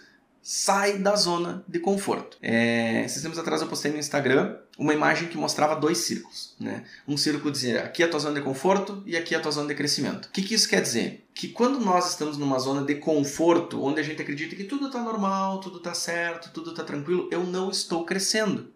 Sai 0.50 1.00
da 1.00 1.14
zona 1.18 1.62
de 1.68 1.78
conforto. 1.78 2.38
É, 2.42 3.04
esses 3.04 3.22
tempos 3.22 3.38
atrás 3.38 3.62
eu 3.62 3.68
postei 3.68 3.92
no 3.92 3.98
Instagram 3.98 4.56
uma 4.80 4.94
imagem 4.94 5.28
que 5.28 5.38
mostrava 5.38 5.76
dois 5.76 5.98
círculos. 5.98 6.56
Né? 6.58 6.86
Um 7.06 7.18
círculo 7.18 7.52
dizia 7.52 7.84
aqui 7.84 8.02
é 8.02 8.06
a 8.06 8.10
tua 8.10 8.22
zona 8.22 8.36
de 8.36 8.46
conforto 8.46 9.04
e 9.06 9.18
aqui 9.18 9.36
é 9.36 9.38
a 9.38 9.42
tua 9.42 9.52
zona 9.52 9.68
de 9.68 9.76
crescimento. 9.76 10.28
O 10.28 10.32
que, 10.32 10.42
que 10.42 10.56
isso 10.56 10.70
quer 10.70 10.82
dizer? 10.82 11.28
Que 11.34 11.50
quando 11.50 11.82
nós 11.82 12.12
estamos 12.12 12.38
numa 12.38 12.58
zona 12.60 12.82
de 12.86 12.96
conforto, 12.96 13.84
onde 13.84 14.00
a 14.00 14.04
gente 14.04 14.22
acredita 14.22 14.56
que 14.56 14.64
tudo 14.64 14.88
está 14.88 15.02
normal, 15.02 15.60
tudo 15.60 15.80
está 15.80 15.94
certo, 15.94 16.50
tudo 16.54 16.70
está 16.70 16.82
tranquilo, 16.82 17.28
eu 17.30 17.44
não 17.44 17.70
estou 17.70 18.06
crescendo. 18.06 18.72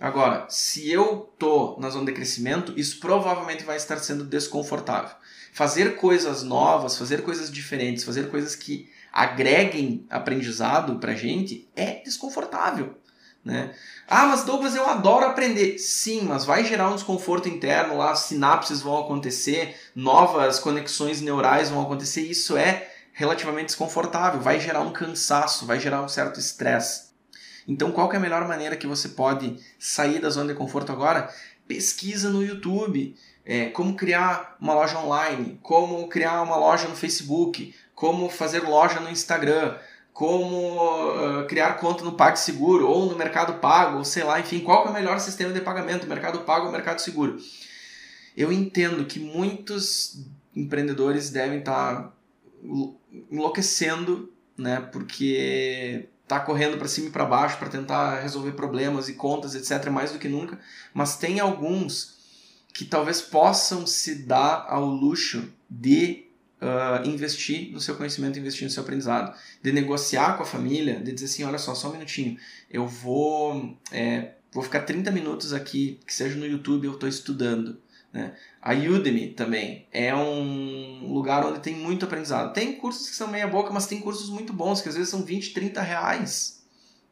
Agora, 0.00 0.46
se 0.48 0.90
eu 0.90 1.32
tô 1.38 1.76
na 1.78 1.88
zona 1.88 2.06
de 2.06 2.14
crescimento, 2.14 2.72
isso 2.76 2.98
provavelmente 2.98 3.62
vai 3.62 3.76
estar 3.76 3.98
sendo 3.98 4.24
desconfortável. 4.24 5.14
Fazer 5.52 5.94
coisas 5.94 6.42
novas, 6.42 6.98
fazer 6.98 7.22
coisas 7.22 7.48
diferentes, 7.48 8.02
fazer 8.02 8.28
coisas 8.28 8.56
que 8.56 8.90
agreguem 9.12 10.06
aprendizado 10.08 10.96
pra 10.98 11.14
gente 11.14 11.68
é 11.76 12.02
desconfortável. 12.02 12.96
Né? 13.44 13.74
Ah, 14.08 14.26
mas 14.26 14.44
Douglas, 14.44 14.74
eu 14.76 14.88
adoro 14.88 15.26
aprender. 15.26 15.78
Sim, 15.78 16.22
mas 16.22 16.44
vai 16.44 16.64
gerar 16.64 16.90
um 16.90 16.94
desconforto 16.94 17.48
interno 17.48 17.96
lá, 17.96 18.14
sinapses 18.14 18.80
vão 18.80 18.98
acontecer, 18.98 19.76
novas 19.94 20.60
conexões 20.60 21.20
neurais 21.20 21.68
vão 21.68 21.82
acontecer. 21.82 22.22
Isso 22.22 22.56
é 22.56 22.88
relativamente 23.12 23.66
desconfortável, 23.66 24.40
vai 24.40 24.60
gerar 24.60 24.80
um 24.80 24.92
cansaço, 24.92 25.66
vai 25.66 25.78
gerar 25.78 26.02
um 26.02 26.08
certo 26.08 26.38
estresse. 26.40 27.12
Então, 27.66 27.92
qual 27.92 28.12
é 28.12 28.16
a 28.16 28.20
melhor 28.20 28.46
maneira 28.46 28.76
que 28.76 28.86
você 28.86 29.08
pode 29.08 29.58
sair 29.78 30.20
da 30.20 30.30
zona 30.30 30.52
de 30.52 30.58
conforto 30.58 30.90
agora? 30.90 31.32
Pesquisa 31.66 32.28
no 32.28 32.42
YouTube. 32.44 33.14
É, 33.44 33.66
como 33.70 33.96
criar 33.96 34.56
uma 34.60 34.72
loja 34.72 34.98
online, 35.00 35.58
como 35.62 36.06
criar 36.08 36.42
uma 36.42 36.56
loja 36.56 36.86
no 36.86 36.94
Facebook, 36.94 37.74
como 37.94 38.28
fazer 38.28 38.62
loja 38.62 39.00
no 39.00 39.10
Instagram, 39.10 39.76
como 40.12 40.76
uh, 40.76 41.46
criar 41.46 41.74
conta 41.74 42.04
no 42.04 42.12
PagSeguro 42.12 42.86
ou 42.86 43.06
no 43.06 43.16
Mercado 43.16 43.54
Pago, 43.54 43.98
ou 43.98 44.04
sei 44.04 44.24
lá, 44.24 44.38
enfim, 44.38 44.60
qual 44.60 44.86
é 44.86 44.90
o 44.90 44.92
melhor 44.92 45.18
sistema 45.20 45.52
de 45.52 45.60
pagamento, 45.60 46.06
Mercado 46.06 46.40
Pago 46.40 46.66
ou 46.66 46.72
Mercado 46.72 47.00
Seguro. 47.00 47.38
Eu 48.36 48.52
entendo 48.52 49.04
que 49.04 49.18
muitos 49.18 50.26
empreendedores 50.54 51.30
devem 51.30 51.60
estar 51.60 52.12
enlouquecendo, 53.30 54.32
né, 54.56 54.86
porque 54.92 56.08
tá 56.28 56.40
correndo 56.40 56.78
para 56.78 56.88
cima 56.88 57.08
e 57.08 57.10
para 57.10 57.24
baixo 57.24 57.58
para 57.58 57.68
tentar 57.68 58.20
resolver 58.20 58.52
problemas 58.52 59.08
e 59.08 59.14
contas, 59.14 59.54
etc, 59.54 59.90
mais 59.90 60.12
do 60.12 60.18
que 60.18 60.28
nunca, 60.28 60.58
mas 60.94 61.16
tem 61.16 61.40
alguns 61.40 62.20
que 62.72 62.84
talvez 62.84 63.20
possam 63.20 63.86
se 63.86 64.24
dar 64.24 64.66
ao 64.68 64.84
luxo 64.84 65.52
de 65.68 66.26
uh, 66.62 67.06
investir 67.08 67.72
no 67.72 67.80
seu 67.80 67.96
conhecimento, 67.96 68.38
investir 68.38 68.64
no 68.64 68.70
seu 68.70 68.82
aprendizado, 68.82 69.36
de 69.60 69.72
negociar 69.72 70.36
com 70.36 70.44
a 70.44 70.46
família, 70.46 71.00
de 71.00 71.12
dizer 71.12 71.26
assim, 71.26 71.44
olha 71.44 71.58
só, 71.58 71.74
só 71.74 71.88
um 71.88 71.92
minutinho, 71.92 72.38
eu 72.70 72.86
vou, 72.86 73.76
é, 73.90 74.32
vou 74.52 74.62
ficar 74.62 74.82
30 74.82 75.10
minutos 75.10 75.52
aqui, 75.52 75.98
que 76.06 76.14
seja 76.14 76.36
no 76.36 76.46
YouTube, 76.46 76.86
eu 76.86 76.94
estou 76.94 77.08
estudando. 77.08 77.80
Né? 78.12 78.34
A 78.60 78.72
Udemy 78.74 79.28
também 79.28 79.86
é 79.90 80.14
um 80.14 81.12
lugar 81.12 81.44
onde 81.44 81.60
tem 81.60 81.74
muito 81.74 82.04
aprendizado. 82.04 82.52
Tem 82.52 82.76
cursos 82.76 83.08
que 83.08 83.16
são 83.16 83.28
meia 83.28 83.48
boca, 83.48 83.72
mas 83.72 83.86
tem 83.86 84.00
cursos 84.00 84.30
muito 84.30 84.52
bons, 84.52 84.80
que 84.80 84.88
às 84.88 84.94
vezes 84.94 85.10
são 85.10 85.22
20, 85.22 85.52
30 85.52 85.80
reais. 85.80 86.62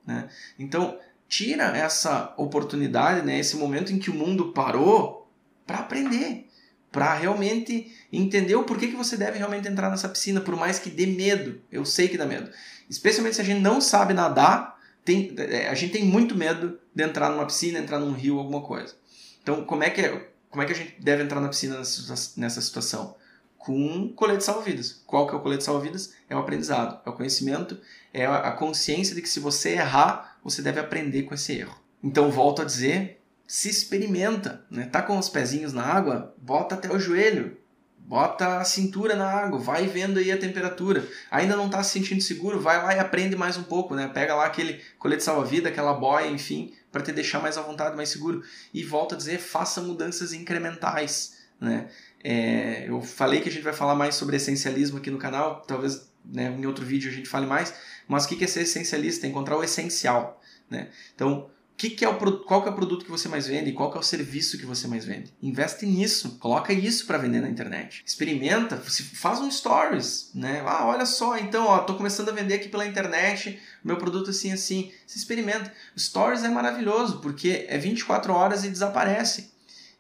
Né? 0.06 0.28
Então, 0.58 0.98
tira 1.28 1.76
essa 1.76 2.34
oportunidade, 2.36 3.24
né, 3.24 3.38
esse 3.38 3.56
momento 3.56 3.92
em 3.92 3.98
que 3.98 4.10
o 4.10 4.14
mundo 4.14 4.52
parou 4.52 5.28
para 5.64 5.78
aprender, 5.78 6.49
para 6.90 7.14
realmente 7.14 7.94
entender 8.12 8.56
o 8.56 8.64
porquê 8.64 8.88
que 8.88 8.96
você 8.96 9.16
deve 9.16 9.38
realmente 9.38 9.68
entrar 9.68 9.90
nessa 9.90 10.08
piscina, 10.08 10.40
por 10.40 10.56
mais 10.56 10.78
que 10.78 10.90
dê 10.90 11.06
medo. 11.06 11.60
Eu 11.70 11.84
sei 11.84 12.08
que 12.08 12.18
dá 12.18 12.26
medo. 12.26 12.50
Especialmente 12.88 13.36
se 13.36 13.40
a 13.40 13.44
gente 13.44 13.60
não 13.60 13.80
sabe 13.80 14.12
nadar, 14.12 14.78
tem, 15.04 15.34
é, 15.38 15.68
a 15.68 15.74
gente 15.74 15.92
tem 15.92 16.04
muito 16.04 16.34
medo 16.34 16.78
de 16.94 17.04
entrar 17.04 17.30
numa 17.30 17.46
piscina, 17.46 17.78
entrar 17.78 18.00
num 18.00 18.12
rio, 18.12 18.38
alguma 18.38 18.60
coisa. 18.60 18.94
Então, 19.42 19.64
como 19.64 19.84
é 19.84 19.90
que 19.90 20.00
é? 20.00 20.30
Como 20.50 20.62
é 20.62 20.66
que 20.66 20.72
a 20.72 20.76
gente 20.76 20.96
deve 21.00 21.22
entrar 21.22 21.40
na 21.40 21.48
piscina 21.48 21.76
nessa 21.76 22.60
situação? 22.60 23.14
Com 23.56 23.76
um 23.76 24.08
colete 24.12 24.42
salva-vidas. 24.42 25.00
Qual 25.06 25.26
que 25.28 25.34
é 25.34 25.38
o 25.38 25.40
colete 25.40 25.62
salva-vidas? 25.62 26.12
É 26.28 26.34
o 26.34 26.40
aprendizado, 26.40 27.00
é 27.06 27.10
o 27.10 27.12
conhecimento, 27.12 27.78
é 28.12 28.26
a 28.26 28.50
consciência 28.52 29.14
de 29.14 29.22
que 29.22 29.28
se 29.28 29.38
você 29.38 29.70
errar, 29.74 30.38
você 30.42 30.60
deve 30.60 30.80
aprender 30.80 31.22
com 31.22 31.34
esse 31.34 31.52
erro. 31.52 31.78
Então, 32.02 32.30
volto 32.30 32.62
a 32.62 32.64
dizer, 32.64 33.19
se 33.50 33.68
experimenta, 33.68 34.64
né? 34.70 34.86
Tá 34.86 35.02
com 35.02 35.18
os 35.18 35.28
pezinhos 35.28 35.72
na 35.72 35.82
água, 35.82 36.32
bota 36.38 36.76
até 36.76 36.88
o 36.88 37.00
joelho, 37.00 37.56
bota 37.98 38.58
a 38.58 38.64
cintura 38.64 39.16
na 39.16 39.28
água, 39.28 39.58
vai 39.58 39.88
vendo 39.88 40.20
aí 40.20 40.30
a 40.30 40.38
temperatura. 40.38 41.04
Ainda 41.32 41.56
não 41.56 41.66
está 41.66 41.82
se 41.82 41.90
sentindo 41.90 42.22
seguro, 42.22 42.60
vai 42.60 42.80
lá 42.80 42.94
e 42.94 43.00
aprende 43.00 43.34
mais 43.34 43.56
um 43.56 43.64
pouco, 43.64 43.96
né? 43.96 44.06
Pega 44.06 44.36
lá 44.36 44.46
aquele 44.46 44.80
colete 45.00 45.24
salva-vida, 45.24 45.68
aquela 45.68 45.92
boia, 45.92 46.30
enfim, 46.30 46.72
para 46.92 47.02
te 47.02 47.10
deixar 47.10 47.42
mais 47.42 47.58
à 47.58 47.62
vontade, 47.62 47.96
mais 47.96 48.10
seguro. 48.10 48.40
E 48.72 48.84
volta 48.84 49.16
a 49.16 49.18
dizer, 49.18 49.38
faça 49.38 49.80
mudanças 49.80 50.32
incrementais, 50.32 51.36
né? 51.60 51.88
É, 52.22 52.88
eu 52.88 53.02
falei 53.02 53.40
que 53.40 53.48
a 53.48 53.52
gente 53.52 53.64
vai 53.64 53.72
falar 53.72 53.96
mais 53.96 54.14
sobre 54.14 54.36
essencialismo 54.36 54.98
aqui 54.98 55.10
no 55.10 55.18
canal, 55.18 55.64
talvez 55.66 56.08
né, 56.24 56.54
em 56.56 56.66
outro 56.66 56.86
vídeo 56.86 57.10
a 57.10 57.12
gente 57.12 57.28
fale 57.28 57.46
mais, 57.46 57.74
mas 58.06 58.26
o 58.26 58.28
que 58.28 58.44
é 58.44 58.46
ser 58.46 58.60
essencialista? 58.60 59.26
Encontrar 59.26 59.56
o 59.56 59.64
essencial, 59.64 60.40
né? 60.70 60.88
Então, 61.16 61.50
que 61.80 61.88
que 61.88 62.04
é 62.04 62.08
o, 62.10 62.14
qual 62.40 62.62
que 62.62 62.68
é 62.68 62.70
o 62.70 62.74
produto 62.74 63.06
que 63.06 63.10
você 63.10 63.26
mais 63.26 63.46
vende, 63.46 63.72
qual 63.72 63.90
que 63.90 63.96
é 63.96 64.00
o 64.00 64.02
serviço 64.02 64.58
que 64.58 64.66
você 64.66 64.86
mais 64.86 65.06
vende. 65.06 65.32
Investe 65.42 65.86
nisso, 65.86 66.36
coloca 66.38 66.74
isso 66.74 67.06
para 67.06 67.16
vender 67.16 67.40
na 67.40 67.48
internet. 67.48 68.02
Experimenta, 68.04 68.76
faz 68.76 69.40
um 69.40 69.50
stories, 69.50 70.30
né? 70.34 70.62
Ah, 70.66 70.86
olha 70.86 71.06
só, 71.06 71.38
então, 71.38 71.64
ó, 71.64 71.78
tô 71.78 71.94
começando 71.94 72.28
a 72.28 72.32
vender 72.32 72.52
aqui 72.52 72.68
pela 72.68 72.84
internet, 72.84 73.58
meu 73.82 73.96
produto 73.96 74.28
assim 74.28 74.52
assim. 74.52 74.92
Se 75.06 75.16
experimenta. 75.16 75.72
Stories 75.96 76.44
é 76.44 76.50
maravilhoso, 76.50 77.20
porque 77.20 77.64
é 77.66 77.78
24 77.78 78.30
horas 78.30 78.62
e 78.62 78.68
desaparece. 78.68 79.50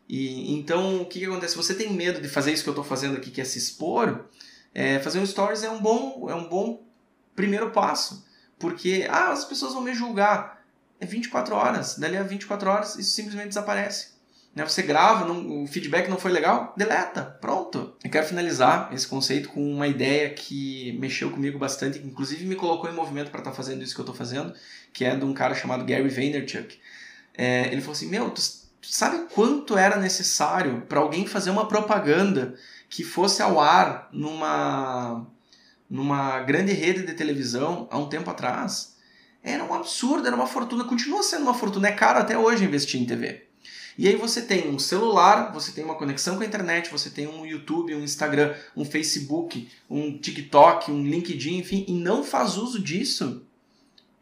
E 0.06 0.52
então, 0.52 1.00
o 1.00 1.06
que, 1.06 1.20
que 1.20 1.24
acontece? 1.24 1.56
Você 1.56 1.72
tem 1.72 1.90
medo 1.94 2.20
de 2.20 2.28
fazer 2.28 2.52
isso 2.52 2.62
que 2.62 2.68
eu 2.68 2.72
estou 2.72 2.84
fazendo 2.84 3.16
aqui, 3.16 3.30
que 3.30 3.40
é 3.40 3.44
se 3.44 3.56
expor, 3.56 4.26
é, 4.74 4.98
fazer 4.98 5.18
um 5.18 5.24
stories 5.24 5.62
é 5.62 5.70
um 5.70 5.80
bom, 5.80 6.28
é 6.28 6.34
um 6.34 6.46
bom 6.46 6.84
primeiro 7.34 7.70
passo, 7.70 8.26
porque 8.58 9.06
ah, 9.08 9.32
as 9.32 9.46
pessoas 9.46 9.72
vão 9.72 9.82
me 9.82 9.94
julgar 9.94 10.59
é 11.00 11.06
24 11.06 11.54
horas. 11.54 11.98
Dali 11.98 12.16
a 12.16 12.22
24 12.22 12.70
horas 12.70 12.96
isso 12.96 13.10
simplesmente 13.10 13.48
desaparece. 13.48 14.20
Né? 14.54 14.64
Você 14.64 14.82
grava, 14.82 15.24
não, 15.24 15.62
o 15.62 15.66
feedback 15.66 16.08
não 16.08 16.18
foi 16.18 16.30
legal, 16.32 16.74
deleta, 16.76 17.22
pronto. 17.40 17.94
Eu 18.02 18.10
quero 18.10 18.26
finalizar 18.26 18.92
esse 18.92 19.06
conceito 19.06 19.48
com 19.48 19.62
uma 19.72 19.86
ideia 19.86 20.30
que 20.30 20.96
mexeu 20.98 21.30
comigo 21.30 21.58
bastante, 21.58 21.98
que 21.98 22.06
inclusive 22.06 22.44
me 22.44 22.56
colocou 22.56 22.90
em 22.90 22.94
movimento 22.94 23.30
para 23.30 23.40
estar 23.40 23.50
tá 23.50 23.56
fazendo 23.56 23.82
isso 23.82 23.94
que 23.94 24.00
eu 24.00 24.04
estou 24.04 24.14
fazendo, 24.14 24.52
que 24.92 25.04
é 25.04 25.14
de 25.16 25.24
um 25.24 25.32
cara 25.32 25.54
chamado 25.54 25.84
Gary 25.84 26.08
Vaynerchuk. 26.08 26.78
É, 27.34 27.68
ele 27.68 27.80
falou 27.80 27.92
assim, 27.92 28.08
meu, 28.08 28.30
tu, 28.30 28.42
sabe 28.82 29.26
quanto 29.32 29.78
era 29.78 29.96
necessário 29.96 30.82
para 30.88 31.00
alguém 31.00 31.26
fazer 31.26 31.50
uma 31.50 31.68
propaganda 31.68 32.54
que 32.88 33.04
fosse 33.04 33.40
ao 33.40 33.60
ar 33.60 34.08
numa, 34.12 35.26
numa 35.88 36.40
grande 36.40 36.72
rede 36.72 37.06
de 37.06 37.14
televisão 37.14 37.86
há 37.90 37.96
um 37.98 38.08
tempo 38.08 38.28
atrás? 38.28 38.96
Era 39.42 39.64
um 39.64 39.74
absurdo, 39.74 40.26
era 40.26 40.36
uma 40.36 40.46
fortuna, 40.46 40.84
continua 40.84 41.22
sendo 41.22 41.42
uma 41.42 41.54
fortuna, 41.54 41.88
é 41.88 41.92
caro 41.92 42.18
até 42.18 42.36
hoje 42.36 42.64
investir 42.64 43.00
em 43.00 43.06
TV. 43.06 43.50
E 43.96 44.08
aí 44.08 44.16
você 44.16 44.42
tem 44.42 44.70
um 44.70 44.78
celular, 44.78 45.52
você 45.52 45.72
tem 45.72 45.84
uma 45.84 45.94
conexão 45.94 46.36
com 46.36 46.42
a 46.42 46.46
internet, 46.46 46.90
você 46.90 47.10
tem 47.10 47.26
um 47.26 47.44
YouTube, 47.44 47.94
um 47.94 48.02
Instagram, 48.02 48.54
um 48.76 48.84
Facebook, 48.84 49.68
um 49.88 50.16
TikTok, 50.16 50.90
um 50.90 51.04
LinkedIn, 51.04 51.58
enfim, 51.58 51.84
e 51.86 51.92
não 51.92 52.24
faz 52.24 52.56
uso 52.56 52.80
disso. 52.82 53.44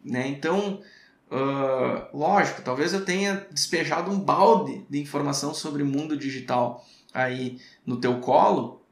Né? 0.05 0.27
Então, 0.29 0.81
uh, 1.31 2.17
lógico, 2.17 2.63
talvez 2.63 2.93
eu 2.93 3.05
tenha 3.05 3.47
despejado 3.51 4.11
um 4.11 4.19
balde 4.19 4.85
de 4.91 4.99
informação 4.99 5.55
sobre 5.55 5.83
o 5.83 5.87
mundo 5.87 6.17
digital 6.17 6.85
aí 7.13 7.61
no 7.85 8.01
teu 8.01 8.21
colo, 8.21 8.83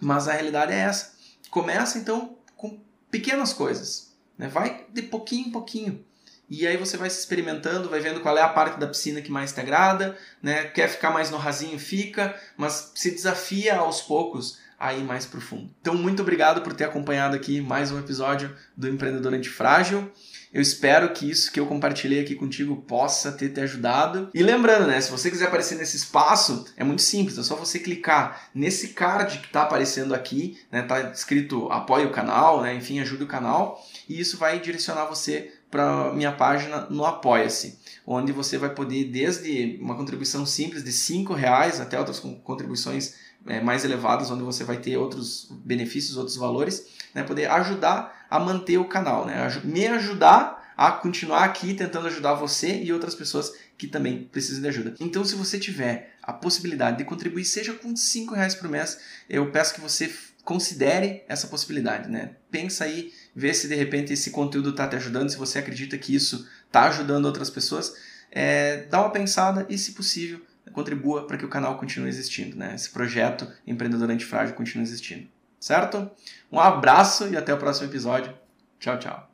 mas 0.00 0.28
a 0.28 0.32
realidade 0.32 0.72
é 0.72 0.78
essa. 0.78 1.16
Começa 1.50 1.98
então 1.98 2.36
com 2.56 2.80
pequenas 3.10 3.52
coisas, 3.52 4.11
né? 4.42 4.48
vai 4.48 4.84
de 4.92 5.02
pouquinho 5.02 5.46
em 5.46 5.50
pouquinho. 5.52 6.04
E 6.50 6.66
aí 6.66 6.76
você 6.76 6.96
vai 6.96 7.08
se 7.08 7.20
experimentando, 7.20 7.88
vai 7.88 8.00
vendo 8.00 8.20
qual 8.20 8.36
é 8.36 8.42
a 8.42 8.48
parte 8.48 8.78
da 8.78 8.86
piscina 8.86 9.22
que 9.22 9.30
mais 9.30 9.52
te 9.52 9.60
agrada, 9.60 10.18
né? 10.42 10.64
Quer 10.64 10.88
ficar 10.88 11.10
mais 11.10 11.30
no 11.30 11.38
rasinho, 11.38 11.78
fica, 11.78 12.38
mas 12.56 12.92
se 12.94 13.10
desafia 13.10 13.76
aos 13.76 14.02
poucos 14.02 14.58
a 14.82 14.92
ir 14.92 15.04
mais 15.04 15.24
profundo. 15.24 15.70
Então, 15.80 15.94
muito 15.94 16.22
obrigado 16.22 16.60
por 16.60 16.72
ter 16.72 16.82
acompanhado 16.82 17.36
aqui 17.36 17.60
mais 17.60 17.92
um 17.92 18.00
episódio 18.00 18.52
do 18.76 18.88
Empreendedor 18.88 19.32
Antifrágil. 19.32 20.10
Eu 20.52 20.60
espero 20.60 21.10
que 21.12 21.30
isso 21.30 21.52
que 21.52 21.60
eu 21.60 21.66
compartilhei 21.66 22.20
aqui 22.20 22.34
contigo 22.34 22.74
possa 22.76 23.30
ter 23.30 23.50
te 23.50 23.60
ajudado. 23.60 24.28
E 24.34 24.42
lembrando, 24.42 24.88
né, 24.88 25.00
se 25.00 25.08
você 25.08 25.30
quiser 25.30 25.46
aparecer 25.46 25.76
nesse 25.76 25.96
espaço, 25.96 26.66
é 26.76 26.82
muito 26.82 27.00
simples, 27.00 27.38
é 27.38 27.44
só 27.44 27.54
você 27.54 27.78
clicar 27.78 28.50
nesse 28.52 28.88
card 28.88 29.38
que 29.38 29.46
está 29.46 29.62
aparecendo 29.62 30.14
aqui, 30.14 30.58
né, 30.70 30.82
tá 30.82 31.12
escrito 31.12 31.70
apoie 31.70 32.04
o 32.04 32.10
canal, 32.10 32.60
né, 32.60 32.74
enfim, 32.74 32.98
ajude 32.98 33.22
o 33.22 33.28
canal, 33.28 33.80
e 34.08 34.20
isso 34.20 34.36
vai 34.36 34.58
direcionar 34.58 35.04
você 35.04 35.52
para 35.70 36.12
minha 36.12 36.32
página 36.32 36.86
no 36.90 37.06
Apoia-se, 37.06 37.78
onde 38.04 38.30
você 38.32 38.58
vai 38.58 38.74
poder, 38.74 39.04
desde 39.04 39.78
uma 39.80 39.94
contribuição 39.94 40.44
simples 40.44 40.84
de 40.84 40.92
cinco 40.92 41.32
reais 41.32 41.80
até 41.80 41.98
outras 41.98 42.18
contribuições 42.18 43.14
é, 43.46 43.60
mais 43.60 43.84
elevadas, 43.84 44.30
onde 44.30 44.42
você 44.42 44.64
vai 44.64 44.76
ter 44.76 44.96
outros 44.96 45.48
benefícios, 45.64 46.16
outros 46.16 46.36
valores, 46.36 46.86
né, 47.14 47.22
poder 47.22 47.50
ajudar 47.50 48.26
a 48.30 48.38
manter 48.38 48.78
o 48.78 48.84
canal, 48.84 49.26
né, 49.26 49.48
me 49.64 49.86
ajudar 49.86 50.62
a 50.76 50.90
continuar 50.90 51.44
aqui 51.44 51.74
tentando 51.74 52.06
ajudar 52.06 52.34
você 52.34 52.82
e 52.82 52.92
outras 52.92 53.14
pessoas 53.14 53.52
que 53.76 53.86
também 53.86 54.24
precisam 54.24 54.62
de 54.62 54.68
ajuda. 54.68 54.94
Então, 55.00 55.24
se 55.24 55.34
você 55.34 55.58
tiver 55.58 56.16
a 56.22 56.32
possibilidade 56.32 56.98
de 56.98 57.04
contribuir, 57.04 57.44
seja 57.44 57.74
com 57.74 57.94
cinco 57.94 58.34
reais 58.34 58.54
por 58.54 58.68
mês, 58.68 58.98
eu 59.28 59.50
peço 59.50 59.74
que 59.74 59.80
você 59.80 60.12
considere 60.44 61.22
essa 61.28 61.46
possibilidade, 61.46 62.08
né? 62.10 62.30
Pensa 62.50 62.84
aí, 62.84 63.12
vê 63.34 63.52
se 63.54 63.68
de 63.68 63.74
repente 63.74 64.12
esse 64.12 64.30
conteúdo 64.30 64.70
está 64.70 64.88
te 64.88 64.96
ajudando, 64.96 65.30
se 65.30 65.36
você 65.36 65.58
acredita 65.58 65.96
que 65.98 66.14
isso 66.14 66.48
está 66.66 66.88
ajudando 66.88 67.26
outras 67.26 67.50
pessoas, 67.50 67.94
é, 68.30 68.86
dá 68.90 69.00
uma 69.00 69.10
pensada 69.10 69.66
e, 69.68 69.76
se 69.76 69.92
possível, 69.92 70.40
contribua 70.70 71.26
para 71.26 71.36
que 71.36 71.44
o 71.44 71.48
canal 71.48 71.76
continue 71.78 72.08
existindo, 72.08 72.56
né? 72.56 72.74
Esse 72.74 72.90
projeto 72.90 73.48
Empreendedor 73.66 74.10
Antifrágil 74.10 74.54
continue 74.54 74.84
existindo, 74.84 75.28
certo? 75.58 76.10
Um 76.50 76.60
abraço 76.60 77.28
e 77.28 77.36
até 77.36 77.52
o 77.52 77.58
próximo 77.58 77.88
episódio. 77.88 78.32
Tchau, 78.78 78.98
tchau. 78.98 79.28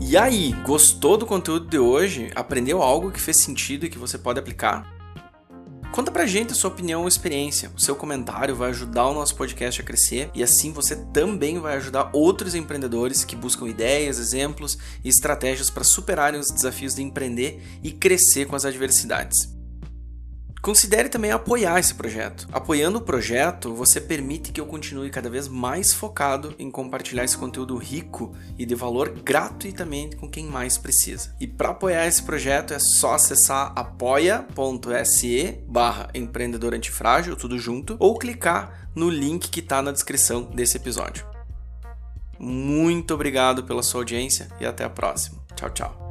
E 0.00 0.16
aí, 0.16 0.52
gostou 0.64 1.16
do 1.16 1.26
conteúdo 1.26 1.66
de 1.66 1.78
hoje? 1.78 2.30
Aprendeu 2.36 2.82
algo 2.82 3.10
que 3.10 3.20
fez 3.20 3.38
sentido 3.38 3.86
e 3.86 3.90
que 3.90 3.98
você 3.98 4.16
pode 4.16 4.38
aplicar? 4.38 5.03
Conta 5.94 6.10
pra 6.10 6.26
gente 6.26 6.50
a 6.50 6.56
sua 6.56 6.70
opinião 6.70 7.02
ou 7.02 7.06
experiência. 7.06 7.70
O 7.72 7.80
seu 7.80 7.94
comentário 7.94 8.56
vai 8.56 8.70
ajudar 8.70 9.06
o 9.06 9.14
nosso 9.14 9.36
podcast 9.36 9.80
a 9.80 9.84
crescer 9.84 10.28
e 10.34 10.42
assim 10.42 10.72
você 10.72 10.96
também 10.96 11.60
vai 11.60 11.76
ajudar 11.76 12.10
outros 12.12 12.56
empreendedores 12.56 13.24
que 13.24 13.36
buscam 13.36 13.68
ideias, 13.68 14.18
exemplos 14.18 14.76
e 15.04 15.08
estratégias 15.08 15.70
para 15.70 15.84
superarem 15.84 16.40
os 16.40 16.50
desafios 16.50 16.96
de 16.96 17.02
empreender 17.04 17.62
e 17.80 17.92
crescer 17.92 18.46
com 18.46 18.56
as 18.56 18.64
adversidades. 18.64 19.53
Considere 20.64 21.10
também 21.10 21.30
apoiar 21.30 21.78
esse 21.78 21.94
projeto. 21.94 22.48
Apoiando 22.50 22.96
o 22.96 23.02
projeto, 23.02 23.74
você 23.74 24.00
permite 24.00 24.50
que 24.50 24.58
eu 24.58 24.64
continue 24.64 25.10
cada 25.10 25.28
vez 25.28 25.46
mais 25.46 25.92
focado 25.92 26.54
em 26.58 26.70
compartilhar 26.70 27.22
esse 27.22 27.36
conteúdo 27.36 27.76
rico 27.76 28.34
e 28.58 28.64
de 28.64 28.74
valor 28.74 29.10
gratuitamente 29.10 30.16
com 30.16 30.26
quem 30.26 30.46
mais 30.46 30.78
precisa. 30.78 31.36
E 31.38 31.46
para 31.46 31.68
apoiar 31.68 32.06
esse 32.06 32.22
projeto 32.22 32.72
é 32.72 32.78
só 32.78 33.12
acessar 33.12 33.74
apoia.se 33.76 35.58
barra 35.68 36.08
empreendedor 36.14 36.72
antifrágil, 36.72 37.36
tudo 37.36 37.58
junto, 37.58 37.96
ou 37.98 38.18
clicar 38.18 38.88
no 38.94 39.10
link 39.10 39.50
que 39.50 39.60
está 39.60 39.82
na 39.82 39.92
descrição 39.92 40.44
desse 40.44 40.78
episódio. 40.78 41.26
Muito 42.38 43.12
obrigado 43.12 43.64
pela 43.64 43.82
sua 43.82 44.00
audiência 44.00 44.48
e 44.58 44.64
até 44.64 44.82
a 44.82 44.88
próxima. 44.88 45.36
Tchau, 45.54 45.68
tchau. 45.68 46.03